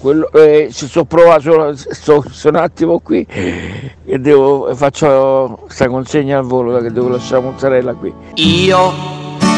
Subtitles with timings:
[0.00, 6.38] Quello, eh, ci sto provando, sto, sto un attimo qui e devo, faccio questa consegna
[6.38, 8.14] al volo che devo lasciare la mozzarella qui.
[8.34, 8.92] Io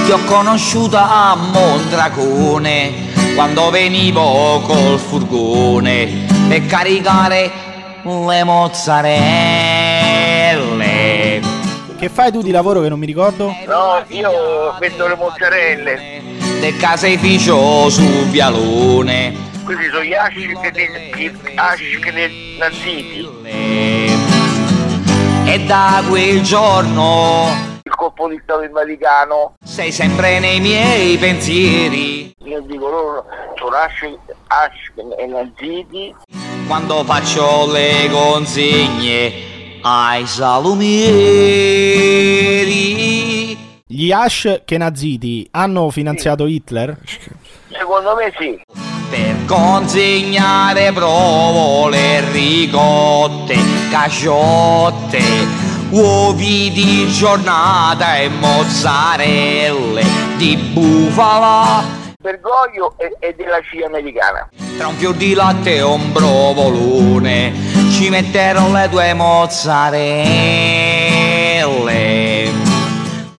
[0.06, 2.90] ti ho conosciuta a Mondragone
[3.34, 6.08] quando venivo col furgone
[6.48, 7.50] per caricare
[8.02, 9.20] le mozzarelle.
[11.98, 13.54] Che fai tu di lavoro che non mi ricordo?
[13.66, 16.22] No, io vendo le mozzarelle.
[16.60, 19.49] Del caseificio su Vialone.
[19.64, 20.46] Questi sono gli asci
[22.12, 23.28] dei naziti.
[25.46, 27.46] E da quel giorno
[27.82, 29.54] Il colpo di Stato in Vaticano.
[29.64, 32.32] sei sempre nei miei pensieri.
[32.44, 33.24] Io dico loro
[33.56, 36.14] sono asci, asci e naziti.
[36.66, 39.32] Quando faccio le consegne
[39.82, 41.08] ai salumieri.
[43.86, 46.96] Gli Ash Kenaziti hanno finanziato Hitler?
[47.70, 48.58] Secondo me sì.
[49.10, 53.56] Per consegnare provole, ricotte,
[53.90, 55.20] caciotte,
[55.90, 60.04] uovi di giornata e mozzarelle
[60.36, 61.82] di bufala.
[62.22, 64.48] Bergoglio e, e della CIA americana.
[64.76, 67.52] Tra un fior di latte e un provolone
[67.90, 70.08] ci metterò le due mozzarelle.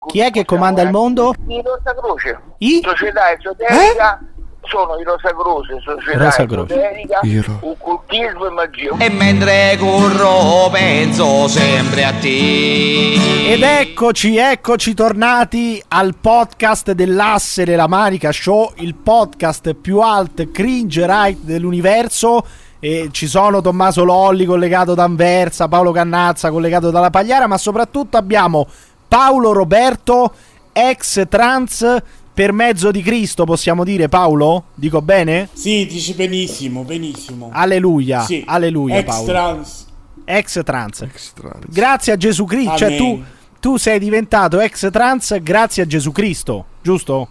[0.06, 1.33] Chi è che comanda il mondo?
[1.47, 2.38] I Rosa Croce.
[2.58, 2.81] I?
[2.83, 4.19] Società esoterica
[4.64, 6.73] sono i Rosa Croce, società Rosa Croce.
[6.73, 8.95] esoterica, occultismo e magia.
[8.98, 13.52] E mentre corro penso sempre a te.
[13.52, 21.06] Ed eccoci, eccoci tornati al podcast dell'asse della Manica Show, il podcast più alt cringe
[21.06, 22.46] right dell'universo.
[22.84, 28.18] E ci sono Tommaso Lolli collegato da Anversa, Paolo Cannazza collegato dalla Pagliara, ma soprattutto
[28.18, 28.68] abbiamo
[29.08, 30.34] Paolo Roberto,
[30.73, 32.02] ex trans
[32.42, 34.64] per mezzo di Cristo, possiamo dire Paolo?
[34.73, 35.47] Dico bene?
[35.53, 37.52] Sì, dici benissimo, benissimo.
[37.53, 38.44] Alleluia, sì.
[38.47, 39.25] alleluia Ex Paolo.
[39.28, 39.86] trans.
[40.25, 41.02] Ex trans.
[41.02, 41.56] Extra.
[41.67, 43.22] Grazie a Gesù Cristo, cioè tu,
[43.59, 47.29] tu sei diventato ex trans grazie a Gesù Cristo, giusto?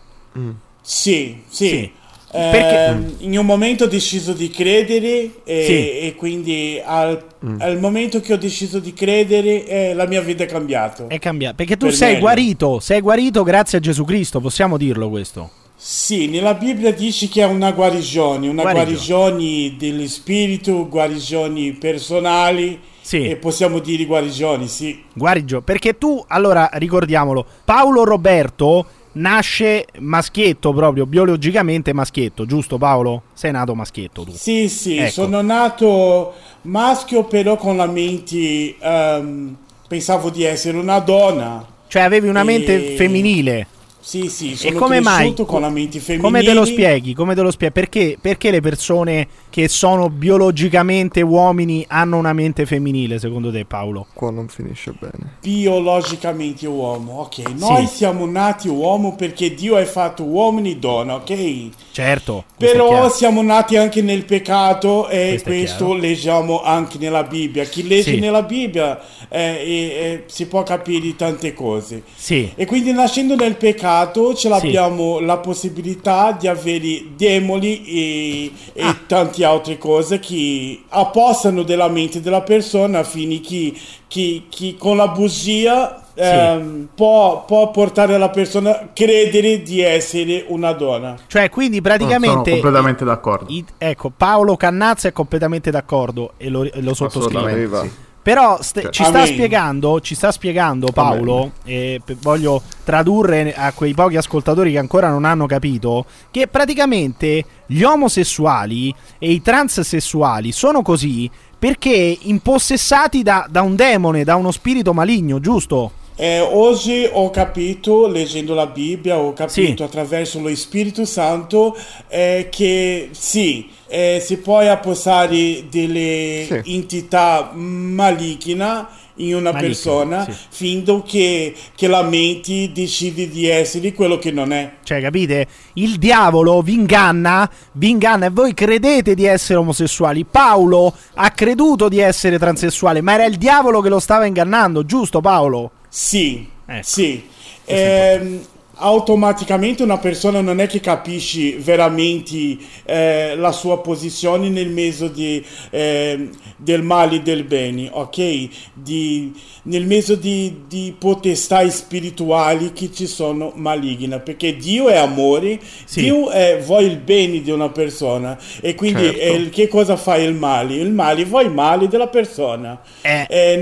[0.81, 1.69] Sì, sì.
[1.69, 1.93] Sì.
[2.33, 5.73] Ehm, Perché- in un momento ho deciso di credere e, Sì.
[6.07, 7.21] e quindi al,
[7.59, 11.07] al momento che ho deciso di credere eh, la mia vita è cambiata.
[11.09, 11.57] È cambiato.
[11.57, 12.21] Perché tu Per sei meglio.
[12.21, 15.51] guarito, sei guarito grazie a Gesù Cristo, possiamo dirlo questo.
[15.83, 19.31] Sì, nella Bibbia dice che è una guarigione, una Guarigione.
[19.33, 23.27] guarigione dello spirito, guarigioni personali Sì.
[23.27, 25.03] e possiamo dire guarigioni, sì.
[25.15, 33.23] Guarigio, perché tu, allora, ricordiamolo, Paolo Roberto nasce maschietto proprio, biologicamente maschietto, giusto Paolo?
[33.33, 34.33] Sei nato maschietto tu.
[34.33, 35.11] Sì, sì, Ecco.
[35.11, 39.57] sono nato maschio però con la mente, ehm,
[39.89, 41.67] pensavo di essere una donna.
[41.89, 43.67] Cioè avevi una mente E- femminile.
[44.03, 45.35] Sì, sì, E sono come mai?
[45.47, 46.27] con la mente femminile.
[46.27, 47.13] Come te lo spieghi?
[47.13, 47.73] Come te lo spieghi?
[47.75, 54.07] Perché, perché le persone che sono biologicamente uomini hanno una mente femminile, secondo te Paolo?
[54.15, 55.37] Qua non finisce bene.
[55.43, 57.43] Biologicamente uomo, ok.
[57.59, 57.97] Noi Sì.
[57.97, 61.69] siamo nati uomo perché Dio ha fatto uomini e donna, ok?
[61.93, 62.45] Certo.
[62.57, 67.65] questo è Però siamo nati anche nel peccato e Questo questo, leggiamo anche nella Bibbia.
[67.65, 68.19] Chi legge Sì.
[68.19, 72.03] nella Bibbia eh, eh, eh, si può capire tante cose.
[72.15, 72.51] Sì.
[72.55, 74.49] E quindi nascendo nel peccato ce Sì.
[74.49, 78.97] l'abbiamo la possibilità di avere demoni e, e Ah.
[79.07, 83.73] tante altre cose che appossano della mente della persona fini che,
[84.09, 90.45] che- che con la bugia ehm, può, può portare la persona a credere di essere
[90.49, 91.17] una donna.
[91.27, 92.51] Cioè, quindi Sono praticamente...
[92.51, 93.47] completamente d'accordo.
[93.51, 97.39] I- ecco, Paolo Cannazza è completamente d'accordo e lo, lo sottoscrivo.
[97.39, 97.89] Assolutamente.
[97.89, 98.09] Sì.
[98.23, 103.73] Però st- Cioè, ci sta spiegando, ci sta spiegando Paolo, e p- voglio tradurre a
[103.73, 110.53] quei pochi ascoltatori che ancora non hanno capito, che praticamente gli omosessuali e i transessuali
[110.53, 115.93] sono così perché impossessati da, da un demone, da uno spirito maligno, giusto?
[116.23, 119.83] Eh, oggi ho capito, leggendo la Bibbia, ho capito Sì.
[119.83, 121.75] attraverso lo Spirito Santo
[122.09, 126.75] eh, che sì, eh, si può apposare delle Sì.
[126.75, 130.33] entità maligna in una Maligna, persona sì.
[130.51, 134.73] finché che, che la mente decide di essere quello che non è.
[134.83, 135.47] Cioè, capite?
[135.75, 140.27] Il diavolo vi inganna, vi inganna e voi credete di essere omosessuali.
[140.27, 145.23] Paolo ha creduto di essere transessuale, ma era il diavolo che lo stava ingannando, giusto
[145.23, 145.71] Paolo?
[145.91, 146.83] Sì, Ecco.
[146.87, 147.29] sì.
[147.65, 148.47] Ehm,
[148.81, 155.45] automaticamente una persona non è che capisce veramente eh, la sua posizione nel mezzo di,
[155.71, 158.49] eh, del male e del bene, ok?
[158.73, 159.33] Di,
[159.65, 166.03] nel mezzo di, di potestà spirituali che ci sono maligne, perché Dio è amore, Sì.
[166.03, 169.19] Dio è, vuole il bene di una persona e quindi Certo.
[169.21, 170.75] eh, che cosa fa il male?
[170.75, 172.81] Il male vuole il male della persona.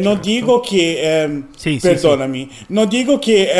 [0.00, 3.50] Non dico che, Sì, sì, perdonami, non dico che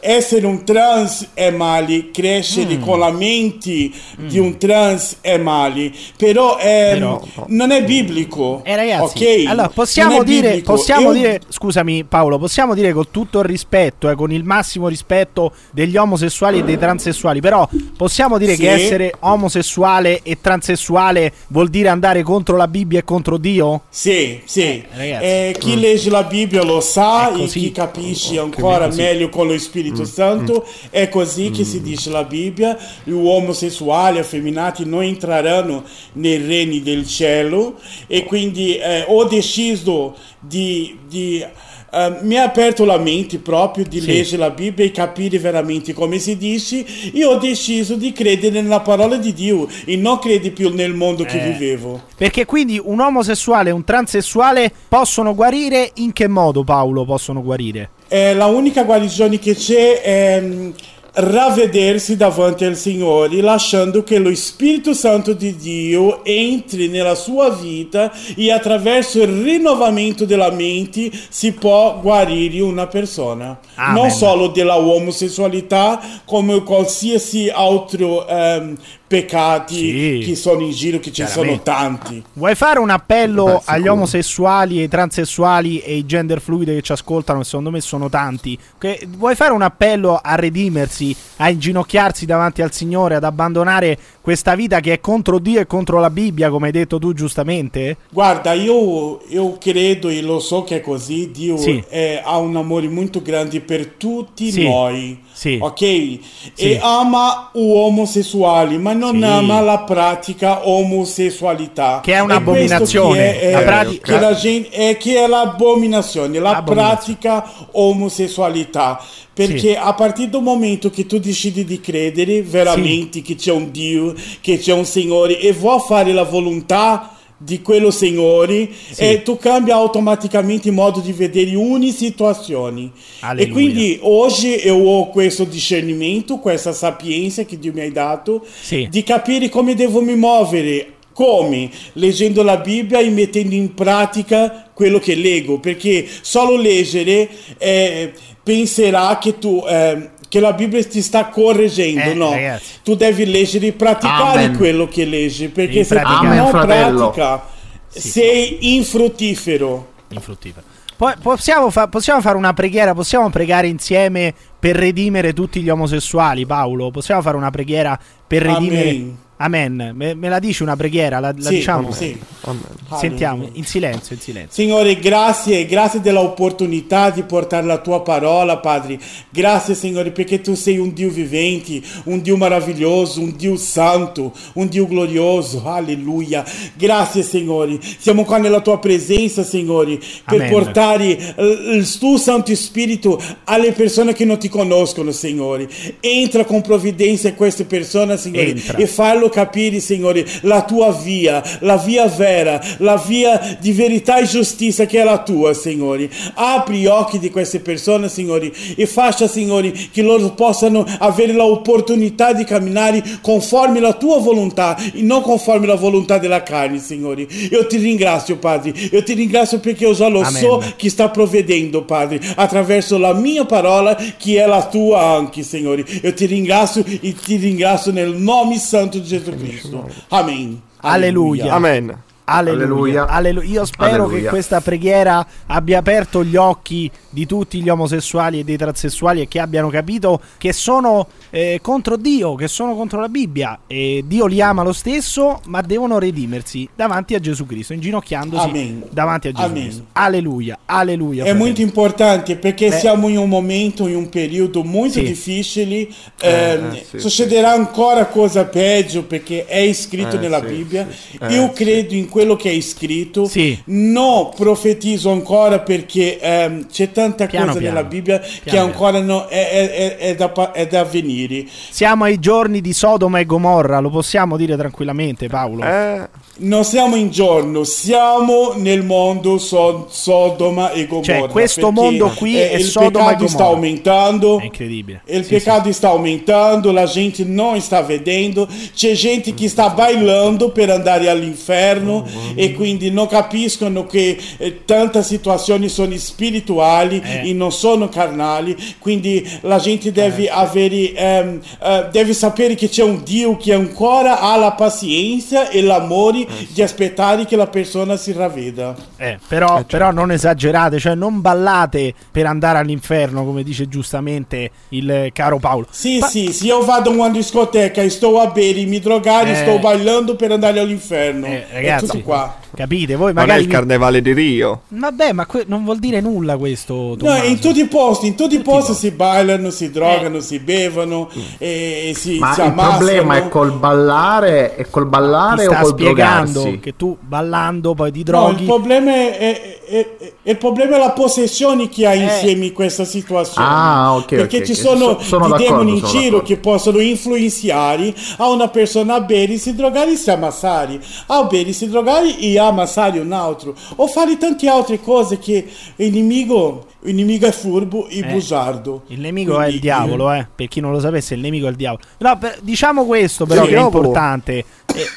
[0.00, 2.82] essere un trans è male, crescere Mm.
[2.82, 8.62] con la mente di un trans è male, però, ehm, Però- non è biblico.
[8.64, 9.46] Eh ragazzi, ok?
[9.48, 14.08] allora possiamo è dire, possiamo Io- dire, scusami Paolo, possiamo dire con tutto il rispetto,
[14.10, 18.60] eh, con il massimo rispetto degli omosessuali e dei transessuali, però possiamo dire Sì.
[18.62, 23.82] che essere omosessuale e transessuale vuol dire andare contro la Bibbia e contro Dio?
[23.88, 24.82] Sì, sì.
[24.94, 25.24] ragazzi.
[25.24, 29.00] Eh, chi legge la Bibbia lo sa È e chi capisce ancora così.
[29.00, 30.66] meglio con lo Spirito Santo.
[30.98, 32.76] È così che si dice la Bibbia.
[33.04, 35.84] Gli omosessuali, affeminati non entreranno
[36.14, 37.78] nei regni del cielo.
[38.08, 40.98] E quindi eh, ho deciso di...
[41.06, 41.44] di
[41.90, 44.06] eh, mi ha aperto la mente proprio di Sì.
[44.08, 46.84] leggere la Bibbia e capire veramente come si dice.
[47.12, 51.24] Io ho deciso di credere nella parola di Dio e non credere più nel mondo
[51.24, 51.52] che Eh.
[51.52, 52.02] vivevo.
[52.16, 57.90] Perché quindi un omosessuale e un transessuale possono guarire in che modo Paolo possono guarire?
[58.08, 60.70] Eh, la unica guarigione che c'è è mm,
[61.12, 68.12] ravvedersi davanti al Signore, lasciando che lo Spirito Santo di Dio entri nella sua vita
[68.36, 73.58] e attraverso il rinnovamento della mente si può guarire una persona.
[73.74, 73.94] Amen.
[73.94, 78.76] Non solo della omosessualità, come qualsiasi altro ehm,
[79.08, 79.74] peccati
[80.20, 80.22] Sì.
[80.26, 82.22] che sono in giro, che ci sono tanti.
[82.34, 86.92] Vuoi fare un appello Beh, agli omosessuali, ai transessuali e ai gender fluidi che ci
[86.92, 88.56] ascoltano, che secondo me sono tanti?
[88.78, 94.54] Che- vuoi fare un appello a redimersi, a inginocchiarsi davanti al Signore, ad abbandonare questa
[94.54, 97.96] vita che è contro Dio e contro la Bibbia, come hai detto tu giustamente?
[98.10, 101.82] Guarda, io, io credo e lo so che è così, Dio Sì.
[101.88, 104.64] è- ha un amore molto grande per tutti Sì.
[104.68, 105.56] noi, Sì.
[105.60, 105.78] ok?
[105.78, 106.18] Sì.
[106.54, 109.24] E ama omosessuali, ma non Sì.
[109.24, 112.00] ama la pratica omosessualità.
[112.02, 113.16] Che è un'abominazione.
[113.18, 119.00] che è- La è- prati- che la gente- è che è l'abominazione, la pratica omosessualità.
[119.32, 124.12] Perché a partire dal momento che tu decidi di credere veramente che c'è un Dio,
[124.40, 129.76] che c'è un Signore e vuoi fare la volontà di quello Signore, e tu cambia
[129.76, 132.90] automaticamente il modo di vedere ogni situazione.
[133.20, 133.46] Alleluia.
[133.46, 138.88] E quindi oggi io ho questo discernimento, questa sapienza che Dio mi ha dato, Sì.
[138.90, 140.94] di capire come devo mi muovere.
[141.12, 141.68] Come?
[141.94, 148.12] Leggendo la Bibbia e mettendo in pratica quello che leggo, perché solo leggere eh,
[148.42, 152.30] penserà che tu eh, che la Bibbia ti sta correggendo, Eh, no?
[152.32, 152.74] ragazzi.
[152.82, 154.56] Tu devi leggere e praticare Amen.
[154.56, 156.26] quello che leggi, perché se tu praticare.
[156.36, 157.10] non Amen, fratello.
[157.10, 157.56] pratica
[157.88, 159.92] sei infruttifero.
[160.08, 160.66] Infruttifero.
[160.96, 166.44] Poi possiamo, fa- possiamo fare una preghiera, possiamo pregare insieme per redimere tutti gli omosessuali,
[166.44, 166.90] Paolo?
[166.90, 168.90] Possiamo fare una preghiera per redimere...
[168.90, 169.18] Amen.
[169.40, 169.92] Amen.
[169.94, 171.20] Me, me la dici una preghiera?
[171.20, 171.92] La, la Sì, diciamo?
[171.92, 172.18] sì.
[172.42, 172.62] Amen.
[172.98, 174.52] Sentiamo, in silenzio, in silenzio.
[174.62, 178.98] Signore, grazie, grazie dell'opportunità di portare la tua parola, Padre.
[179.30, 184.66] Grazie, Signore, perché tu sei un Dio vivente, un Dio meraviglioso, un Dio santo, un
[184.68, 185.62] Dio glorioso.
[185.66, 186.44] Alleluia.
[186.74, 187.78] Grazie, Signore.
[187.98, 190.50] Siamo qua nella tua presenza, Signore, per Amen.
[190.50, 191.44] portare eh,
[191.74, 195.68] il tuo Santo Spirito alle persone che non ti conoscono, Signore.
[196.00, 198.78] Entra con provvidenza in queste persone, Signore, Entra.
[198.78, 204.26] e fallo capire, Signore, la tua via, la via vera, la via di verità e
[204.26, 206.10] giustizia che è la tua, Signore.
[206.34, 212.32] Apri gli occhi di queste persone, Signore, e faccia, Signore, che loro possano avere l'opportunità
[212.32, 217.26] di camminare conforme la tua volontà e non conforme la volontà della carne, Signore.
[217.50, 218.72] Io ti ringrazio, Padre.
[218.90, 220.40] Io ti ringrazio perché io già lo Amen.
[220.40, 225.84] so che sta provvedendo, Padre, attraverso la mia parola che è la tua anche, Signore.
[226.02, 229.88] Io ti ringrazio e ti ringrazio nel nome santo di Gesù Cristo.
[230.08, 230.62] Amen.
[230.80, 231.52] Alleluia.
[231.54, 232.02] Amen.
[232.28, 232.64] Alleluia.
[232.64, 233.06] Alleluia.
[233.06, 233.48] Alleluia.
[233.48, 234.30] Io spero che Alleluia.
[234.30, 239.40] questa preghiera abbia aperto gli occhi di tutti gli omosessuali e dei transessuali e che
[239.40, 243.60] abbiano capito che sono eh, contro Dio, che sono contro la Bibbia.
[243.66, 248.84] E Dio li ama lo stesso, ma devono redimersi davanti a Gesù Cristo, inginocchiandosi Amen.
[248.90, 249.62] davanti a Gesù Amen.
[249.62, 249.84] Cristo.
[249.92, 250.58] Alleluia.
[250.66, 251.22] Alleluia.
[251.22, 251.44] È fratelli.
[251.46, 252.78] molto importante perché Beh.
[252.78, 255.02] siamo in un momento, in un periodo molto Sì.
[255.04, 255.74] difficile.
[255.74, 255.88] Eh,
[256.20, 260.86] ehm, eh, sì, succederà ancora cosa peggio perché è scritto Eh, sì, nella sì, Bibbia.
[260.90, 261.34] sì, sì.
[261.34, 263.26] Io Eh, credo in quello che hai scritto.
[263.26, 263.56] Sì.
[263.66, 267.76] Non profetizzo ancora perché ehm, c'è tanta Piano cosa piano.
[267.76, 271.44] nella Bibbia che Piano ancora no- è, è- è- è da, è da venire.
[271.70, 275.62] Siamo ai giorni di Sodoma e Gomorra, lo possiamo dire tranquillamente, Paolo.
[275.62, 276.08] Eh,
[276.40, 281.18] Non siamo in giorno, siamo nel mondo so- Sodoma e Gomorra.
[281.22, 283.54] Cioè, questo mondo qui eh, è il Sodoma e peccato sta Gomorra.
[283.56, 284.38] aumentando.
[284.38, 285.00] È incredibile.
[285.06, 290.50] Il Sì, pecado sta aumentando, la gente non sta vedendo, c'è gente che sta bailando
[290.50, 297.30] per andare all'inferno e quindi non capiscono che eh, tante situazioni sono spirituali Eh.
[297.30, 302.84] e non sono carnali, quindi la gente deve avere, ehm, eh, deve sapere che c'è
[302.84, 308.12] un Dio che ancora ha la pazienza e l'amore di aspettare che la persona si
[308.12, 308.74] ravveda.
[308.96, 314.90] Eh, però, però non esagerate, cioè non ballate per andare all'inferno, come dice giustamente il
[314.90, 315.66] eh, caro Paolo.
[315.70, 319.30] Sì, Pa- sì, se io vado in una discoteca e sto a bere, mi drogare,
[319.32, 319.34] Eh.
[319.36, 321.26] sto bailando per andare all'inferno.
[321.26, 322.36] Eh, è ragazzi, tutto qua.
[322.54, 322.94] capite?
[322.96, 323.42] Voi non è magari...
[323.42, 324.62] il carnevale di Rio.
[324.68, 327.24] Vabbè, ma que- non vuol dire nulla questo, No, Tommaso.
[327.24, 328.88] in tutti i posti, in tutti i Tutti i posti posti.
[328.88, 330.20] si bailano, si drogano, Eh.
[330.20, 331.08] si bevono
[331.38, 335.66] e, e si, Ma si il problema è col ballare, è col ballare o col
[335.66, 336.58] spiegando drogarsi?
[336.60, 338.40] che tu ballando poi No, droghi.
[338.42, 342.52] il problema è, è- è- è- il problema è la possessione che ha insieme in
[342.52, 343.46] questa situazione.
[343.48, 346.22] Ah, ok, Perché ok, ci sono, So- sono dei demoni in giro d'accordo.
[346.22, 351.52] che possono influenzare a una persona a bere, si drogare e si ammassare, a bere,
[351.52, 355.46] si drogare e ammassare un altro, o fare tante altre cose che
[355.76, 358.82] il nemico, il nemico è furbo e Eh, bugiardo.
[358.88, 360.26] Il nemico è Quindi- il diavolo, eh.
[360.34, 361.82] Per chi non lo sapesse, il nemico è il diavolo.
[361.98, 364.32] No, per- diciamo questo, però, Sì, che è importante.
[364.38, 364.44] Eh,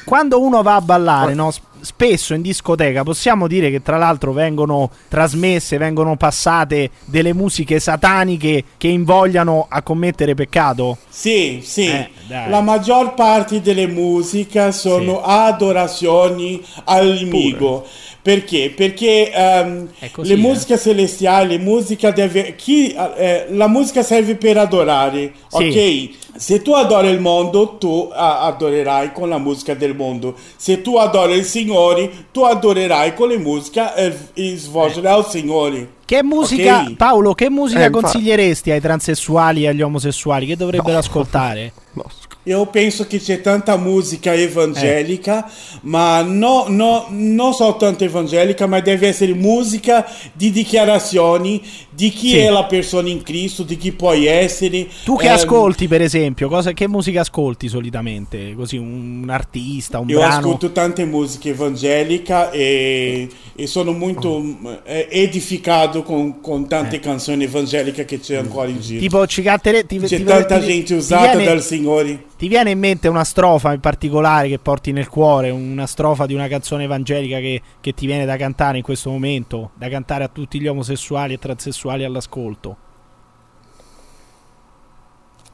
[0.04, 4.90] quando uno va a ballare, no, spesso in discoteca, possiamo dire che tra l'altro vengono
[5.08, 10.98] trasmesse, vengono passate delle musiche sataniche che invogliano a commettere peccato.
[11.08, 11.86] Sì, sì.
[11.88, 12.50] Eh, dai.
[12.50, 17.84] la maggior parte delle musiche sono adorazioni al nemico.
[18.22, 18.70] Perché?
[18.70, 20.36] Perché È così, le eh.
[20.36, 25.64] musiche celestiali, musica deve, chi, eh, la musica serve per adorare, Sì.
[25.64, 26.40] ok?
[26.40, 30.36] Se tu adori il mondo, tu adorerai con la musica del mondo.
[30.56, 35.88] Se tu adori il Signore, tu adorerai con le musiche e, e svolgerai al Signore.
[36.12, 36.96] Che musica, Ok.
[36.96, 40.44] Paolo, che musica Eh, consiglieresti ai transessuali e agli omosessuali?
[40.44, 41.72] Che dovrebbero ascoltare?
[41.92, 42.04] No,
[42.44, 45.48] Io penso che c'è tanta musica evangelica,
[45.82, 52.38] ma no, no, non soltanto evangelica, ma deve essere musica di dichiarazioni di chi Sì.
[52.38, 54.88] è la persona in Cristo, di chi puoi essere.
[55.04, 58.54] Tu che Ehm, ascolti, per esempio, cosa, che musica ascolti solitamente?
[58.56, 60.34] Così un, artista, un Io brano?
[60.38, 67.44] ascolto tante musiche evangeliche e, e sono molto mm, eh, edificato con, con tante canzoni
[67.44, 68.98] evangeliche che c'è ancora in giro.
[68.98, 69.02] Eh.
[69.02, 72.24] Tipo, ci cattere- ti, c'è ti- tanta ti- gente usata viene- dal Signore.
[72.42, 76.34] Ti viene in mente una strofa in particolare che porti nel cuore, una strofa di
[76.34, 80.28] una canzone evangelica che, che ti viene da cantare in questo momento, da cantare a
[80.28, 82.76] tutti gli omosessuali e transessuali all'ascolto?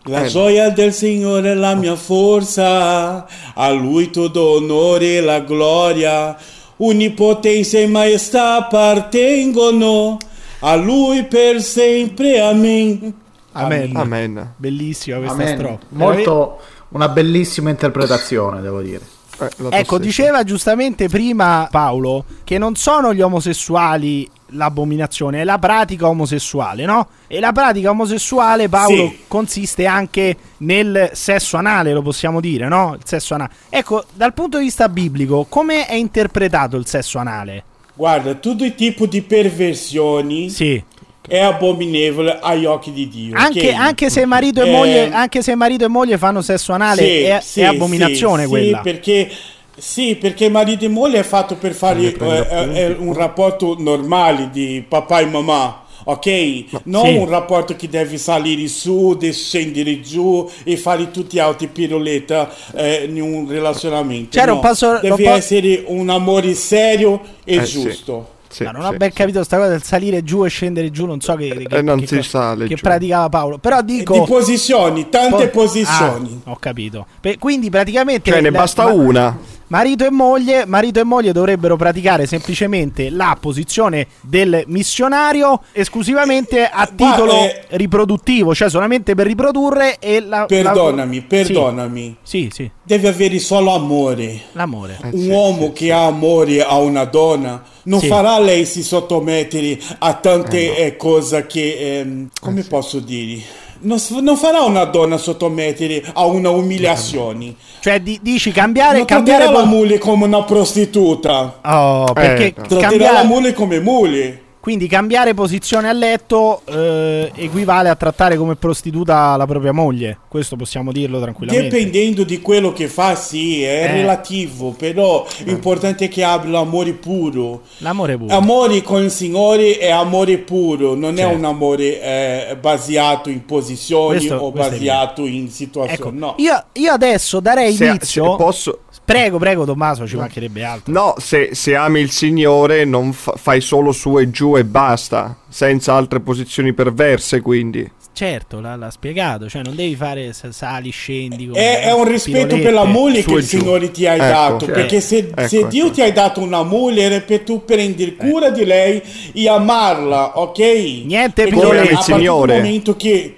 [0.04, 6.34] La gioia del Signore è la mia forza, a Lui tutto onore e la gloria,
[6.78, 10.16] onnipotenza e maestà appartengono
[10.60, 12.40] a Lui per sempre.
[12.40, 13.14] Amen.
[13.52, 13.96] Amen.
[13.96, 14.54] Amen.
[14.56, 15.56] Bellissima questa Amen.
[15.56, 15.78] strofa.
[15.90, 19.02] Molto una bellissima interpretazione, devo dire.
[19.40, 26.08] Eh, Ecco, diceva giustamente prima Paolo che non sono gli omosessuali l'abominazione, è la pratica
[26.08, 27.06] omosessuale, no?
[27.28, 29.18] E la pratica omosessuale, Paolo, Sì.
[29.28, 32.94] consiste anche nel sesso anale, lo possiamo dire, no?
[32.94, 33.50] Il sesso anale.
[33.68, 37.62] Ecco, dal punto di vista biblico, come è interpretato il sesso anale?
[37.94, 40.82] Guarda, tutto il tipo di perversioni Sì.
[41.28, 43.36] È abominevole agli occhi di Dio.
[43.36, 47.02] Anche, anche se marito e Eh, moglie, anche se marito e moglie fanno sesso anale,
[47.02, 48.76] Sì, è, sì, è abominazione sì, quella.
[48.78, 49.30] Sì, perché,
[49.76, 52.78] sì, perché marito e moglie è fatto per fare eh, appunti.
[52.78, 55.82] eh, un rapporto normale di papà e mamma.
[56.04, 56.64] Ok?
[56.84, 57.12] Non Sì.
[57.16, 62.48] un rapporto che deve salire su, de- scendere giù e fare tutti gli altri piroletta
[62.74, 64.30] eh, in un relazionamento.
[64.38, 68.28] C'era No, un passo- deve un po'- essere un amore serio e Eh, giusto.
[68.30, 69.16] Sì, Ma non ho sì, ben sì.
[69.16, 71.98] capito sta cosa del salire giù e scendere giù, non so che, che, Eh, non
[72.00, 73.58] che si cosa- sale che praticava Paolo.
[73.58, 76.40] Però dico Di posizioni, tante po- posizioni.
[76.44, 77.06] Ah, ho capito.
[77.20, 79.38] Pe- quindi praticamente Cioè, ne la- basta ma- una.
[79.70, 86.86] Marito e moglie, marito e moglie dovrebbero praticare semplicemente la posizione del missionario esclusivamente a
[86.86, 92.16] titolo eh, riproduttivo, cioè solamente per riprodurre e la Perdonami, la- perdonami.
[92.22, 94.40] Sì, sì, Deve avere solo amore.
[94.52, 94.98] l'amore.
[95.02, 95.90] Eh, Un sì, uomo sì, che sì.
[95.90, 98.06] ha amore a una donna non Sì.
[98.06, 103.42] farà lei si sottomettere a tante eh, cose che, ehm, come posso dire,
[103.80, 107.54] non, non farà una donna sottomettere a una umiliazione.
[107.80, 111.60] Cioè, di- dici cambiare, Non cambiare tratterà la moglie come una prostituta.
[111.64, 114.42] Oh, perché Eh, Tratterà cambiare- la moglie come moglie.
[114.68, 120.18] Quindi cambiare posizione a letto eh, equivale a trattare come prostituta la propria moglie.
[120.28, 121.74] Questo possiamo dirlo tranquillamente.
[121.74, 123.92] Dipendendo di quello che fa, sì, è Eh.
[123.92, 127.62] relativo, però l'importante è che abbia l'amore puro.
[127.78, 128.34] L'amore puro.
[128.36, 131.32] Amore con il Signore è amore puro, non Certo.
[131.32, 132.02] è un amore
[132.50, 135.98] eh, basato in posizioni Questo- o questo basato in situazioni.
[135.98, 136.34] Ecco, no.
[136.36, 138.32] io, io adesso darei Se- inizio.
[138.32, 138.78] se posso...
[139.08, 140.92] Prego, prego, Tommaso, ci mancherebbe altro.
[140.92, 145.34] No, se, se ami il Signore non fa- fai solo su e giù e basta,
[145.48, 147.90] senza altre posizioni perverse quindi.
[148.12, 151.46] Certo, l'ha, l'ha spiegato, cioè non devi fare sali, scendi.
[151.46, 152.62] come È, è un rispetto pirolette.
[152.64, 153.58] per la moglie Su che il giù.
[153.58, 154.64] Signore ti ha Ecco, dato.
[154.66, 154.70] sì.
[154.72, 155.94] Perché se, Ecco, se Dio ecco.
[155.94, 159.00] ti ha dato una moglie è per tu prendere cura di lei
[159.32, 160.58] e amarla, ok?
[160.58, 162.56] Niente partir del Signore.
[162.56, 163.36] momento che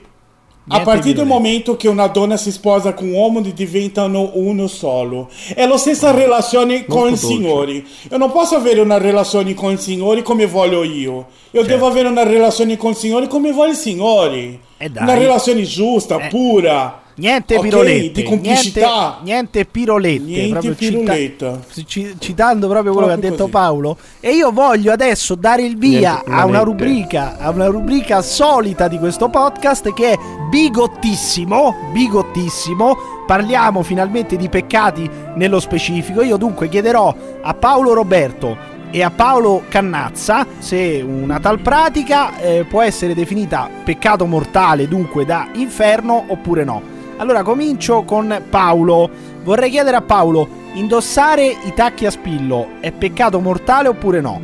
[0.72, 1.24] a partir pirolette.
[1.24, 5.28] momento che una donna si sposa con un uomo diventano uno solo.
[5.54, 7.26] È la stessa relazione con il dolce.
[7.26, 7.72] Signore.
[8.10, 11.26] Io non posso avere una relazione con il Signore come voglio io.
[11.52, 14.60] Io devo avere una relazione con il Signore come vuole il Signore.
[14.78, 16.28] Eh una relazione giusta, Eh.
[16.28, 16.99] pura.
[17.20, 18.22] Niente Ok, pirolette.
[18.22, 18.86] Niente,
[19.22, 21.60] niente pirolette, Niente proprio piroletta.
[21.70, 23.52] cita- ci- citando proprio quello che ha Proprio detto così.
[23.64, 23.96] Paolo.
[24.20, 26.64] E io voglio adesso dare il via Niente a una pirolette.
[26.64, 32.96] rubrica, a una rubrica solita di questo podcast che è bigottissimo, bigottissimo.
[33.26, 36.22] Parliamo finalmente di peccati nello specifico.
[36.22, 38.56] Io dunque chiederò a Paolo Roberto
[38.90, 45.24] e a Paolo Cannazza se una tal pratica eh, può essere definita peccato mortale, dunque
[45.24, 46.98] da inferno oppure no.
[47.20, 49.08] Allora comincio con Paolo.
[49.44, 54.40] Vorrei chiedere a Paolo, indossare i tacchi a spillo è peccato mortale oppure no?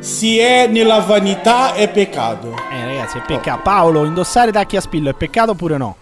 [0.00, 2.52] Se è nella vanità è peccato.
[2.72, 3.60] Eh ragazzi, è peccato.
[3.62, 5.96] Paolo, indossare i tacchi a spillo è peccato oppure no?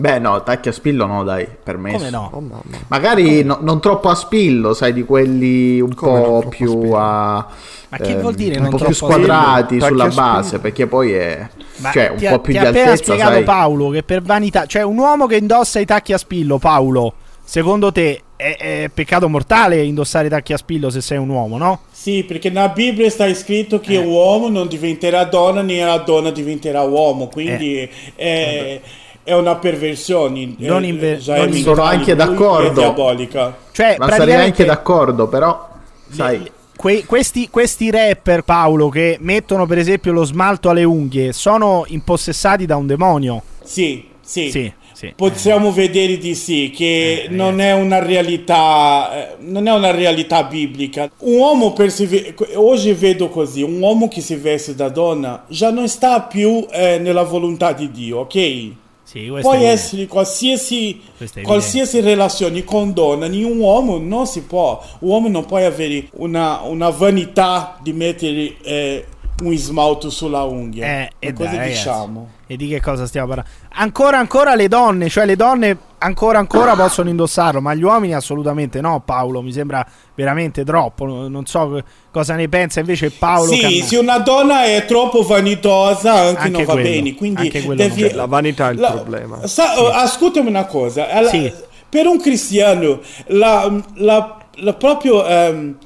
[0.00, 1.98] Beh, no, tacchi a spillo no, dai, permesso.
[1.98, 2.30] Come no?
[2.32, 2.62] Oh mamma.
[2.88, 6.96] Magari no- non troppo a spillo, sai, di quelli un Come po' a più spillo?
[6.96, 7.46] a...
[7.90, 9.86] Ma che ehm, vuol dire Un non po' più troppo a squadrati spillo?
[9.86, 11.46] sulla a base, perché poi è...
[11.76, 13.42] Ma cioè, un ti ha- po' più ti di altezza, spiegato sai.
[13.44, 17.12] Paolo che per vanità, cioè un uomo che indossa i tacchi a spillo, Paolo,
[17.44, 21.58] secondo te è, è peccato mortale indossare i tacchi a spillo se sei un uomo,
[21.58, 21.80] no?
[21.90, 23.80] Sì, perché nella Bibbia sta scritto Eh.
[23.80, 28.80] che uomo non diventerà donna né la donna diventerà uomo, quindi è,
[29.22, 30.54] è una perversione.
[30.58, 32.80] Non eh, inve- già non Sono anche d'accordo.
[32.80, 33.56] Diabolica.
[33.72, 35.68] Cioè, Ma sarei anche d'accordo, però,
[36.10, 36.38] sai...
[36.38, 41.84] le- que- questi, questi rapper, Paolo, che mettono per esempio lo smalto alle unghie, sono
[41.88, 43.42] impossessati da un demonio.
[43.62, 44.50] Sì, sì.
[44.50, 45.12] Sì, sì.
[45.16, 51.10] Possiamo vedere di sì, che non è una realtà, eh, non è una realtà biblica.
[51.18, 55.44] Un uomo per si ve- oggi vedo così, un uomo che si veste da donna
[55.48, 58.70] già non sta più eh, nella volontà di Dio, ok?
[59.10, 59.72] Sì, evidente.
[59.72, 61.00] essere qualsiasi,
[61.42, 66.60] qualsiasi relazione con donna, un uomo non si può, un uomo non può avere una,
[66.60, 69.04] una vanità di mettere eh,
[69.42, 70.86] un smalto sulla unghia.
[70.86, 71.76] Eh, e Ma cosa dai, ragazzi.
[71.76, 72.28] diciamo?
[72.46, 73.50] E di che cosa stiamo parlando?
[73.74, 78.80] Ancora, ancora le donne, cioè le donne ancora, ancora possono indossarlo, ma gli uomini assolutamente
[78.80, 79.40] no, Paolo.
[79.42, 81.04] Mi sembra veramente troppo.
[81.06, 83.52] no- Non so cosa ne pensa invece Paolo.
[83.52, 83.84] Sì, Cannà.
[83.84, 87.82] se una donna è troppo vanitosa anche, Anche non va quello, bene, quindi anche quello
[87.82, 88.02] devi...
[88.02, 89.46] non La vanità è il problema.
[89.46, 91.52] Sa- oh, Ascoltami una cosa, alla- Sì.
[91.88, 95.76] per un cristiano la, la- la proprio ehm,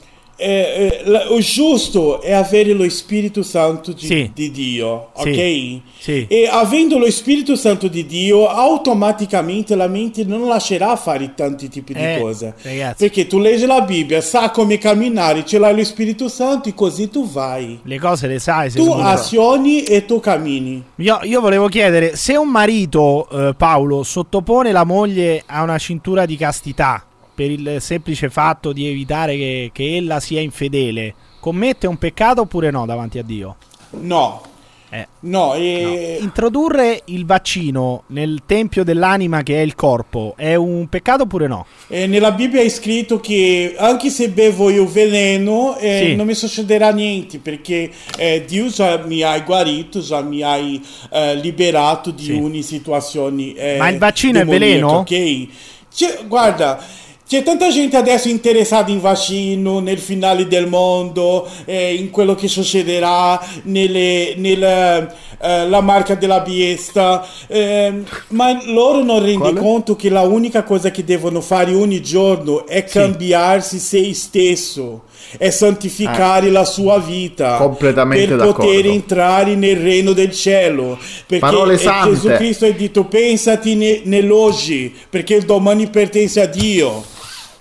[0.44, 4.30] eh, eh, la- o giusto è avere lo Spirito Santo di, Sì.
[4.34, 5.80] di Dio, ok?
[5.98, 6.26] Sì.
[6.28, 11.92] E avendo lo Spirito Santo di Dio, automaticamente la mente non lascerà fare tanti tipi
[11.94, 12.54] Eh, di cose.
[12.62, 12.96] ragazzi.
[13.04, 17.08] Perché tu leggi la Bibbia, sa come camminare, ce l'hai lo Spirito Santo e così
[17.08, 17.80] tu vai.
[17.82, 18.70] Le cose le sai.
[18.70, 20.82] Tu azioni e tu cammini.
[20.96, 26.26] Io, io volevo chiedere se un marito, eh, Paolo, sottopone la moglie a una cintura
[26.26, 27.04] di castità
[27.34, 32.70] per il semplice fatto di evitare che, che ella sia infedele, commette un peccato oppure
[32.70, 33.56] no davanti a Dio?
[33.90, 34.42] No,
[34.90, 36.18] Eh, no, e...
[36.20, 41.66] Introdurre il vaccino nel tempio dell'anima che è il corpo è un peccato oppure no?
[41.88, 46.14] E nella Bibbia è scritto che anche se bevo io veleno eh, Sì.
[46.14, 51.34] non mi succederà niente perché eh, Dio già mi ha guarito, già mi hai eh,
[51.36, 52.32] liberato di Sì.
[52.32, 53.52] ogni situazione.
[53.54, 54.88] eh, Ma il vaccino è veleno?
[54.98, 55.48] Ok,
[55.92, 56.82] Cioè, guarda,
[57.26, 62.48] c'è tanta gente adesso interessata in vaccino, nel finale del mondo, eh, in quello che
[62.48, 65.12] succederà, nelle, nella
[65.44, 69.60] eh, la marca della biesta, eh, ma loro non rendono Quale?
[69.60, 75.02] conto che la unica cosa che devono fare ogni giorno è cambiarsi se stesso,
[75.36, 78.62] è santificare la sua vita Completamente per d'accordo.
[78.64, 80.98] poter entrare nel regno del cielo.
[81.26, 81.90] Perché Parole eh.
[82.04, 87.12] Gesù Cristo ha detto pensati ne- nell'oggi, perché il domani pertence a Dio.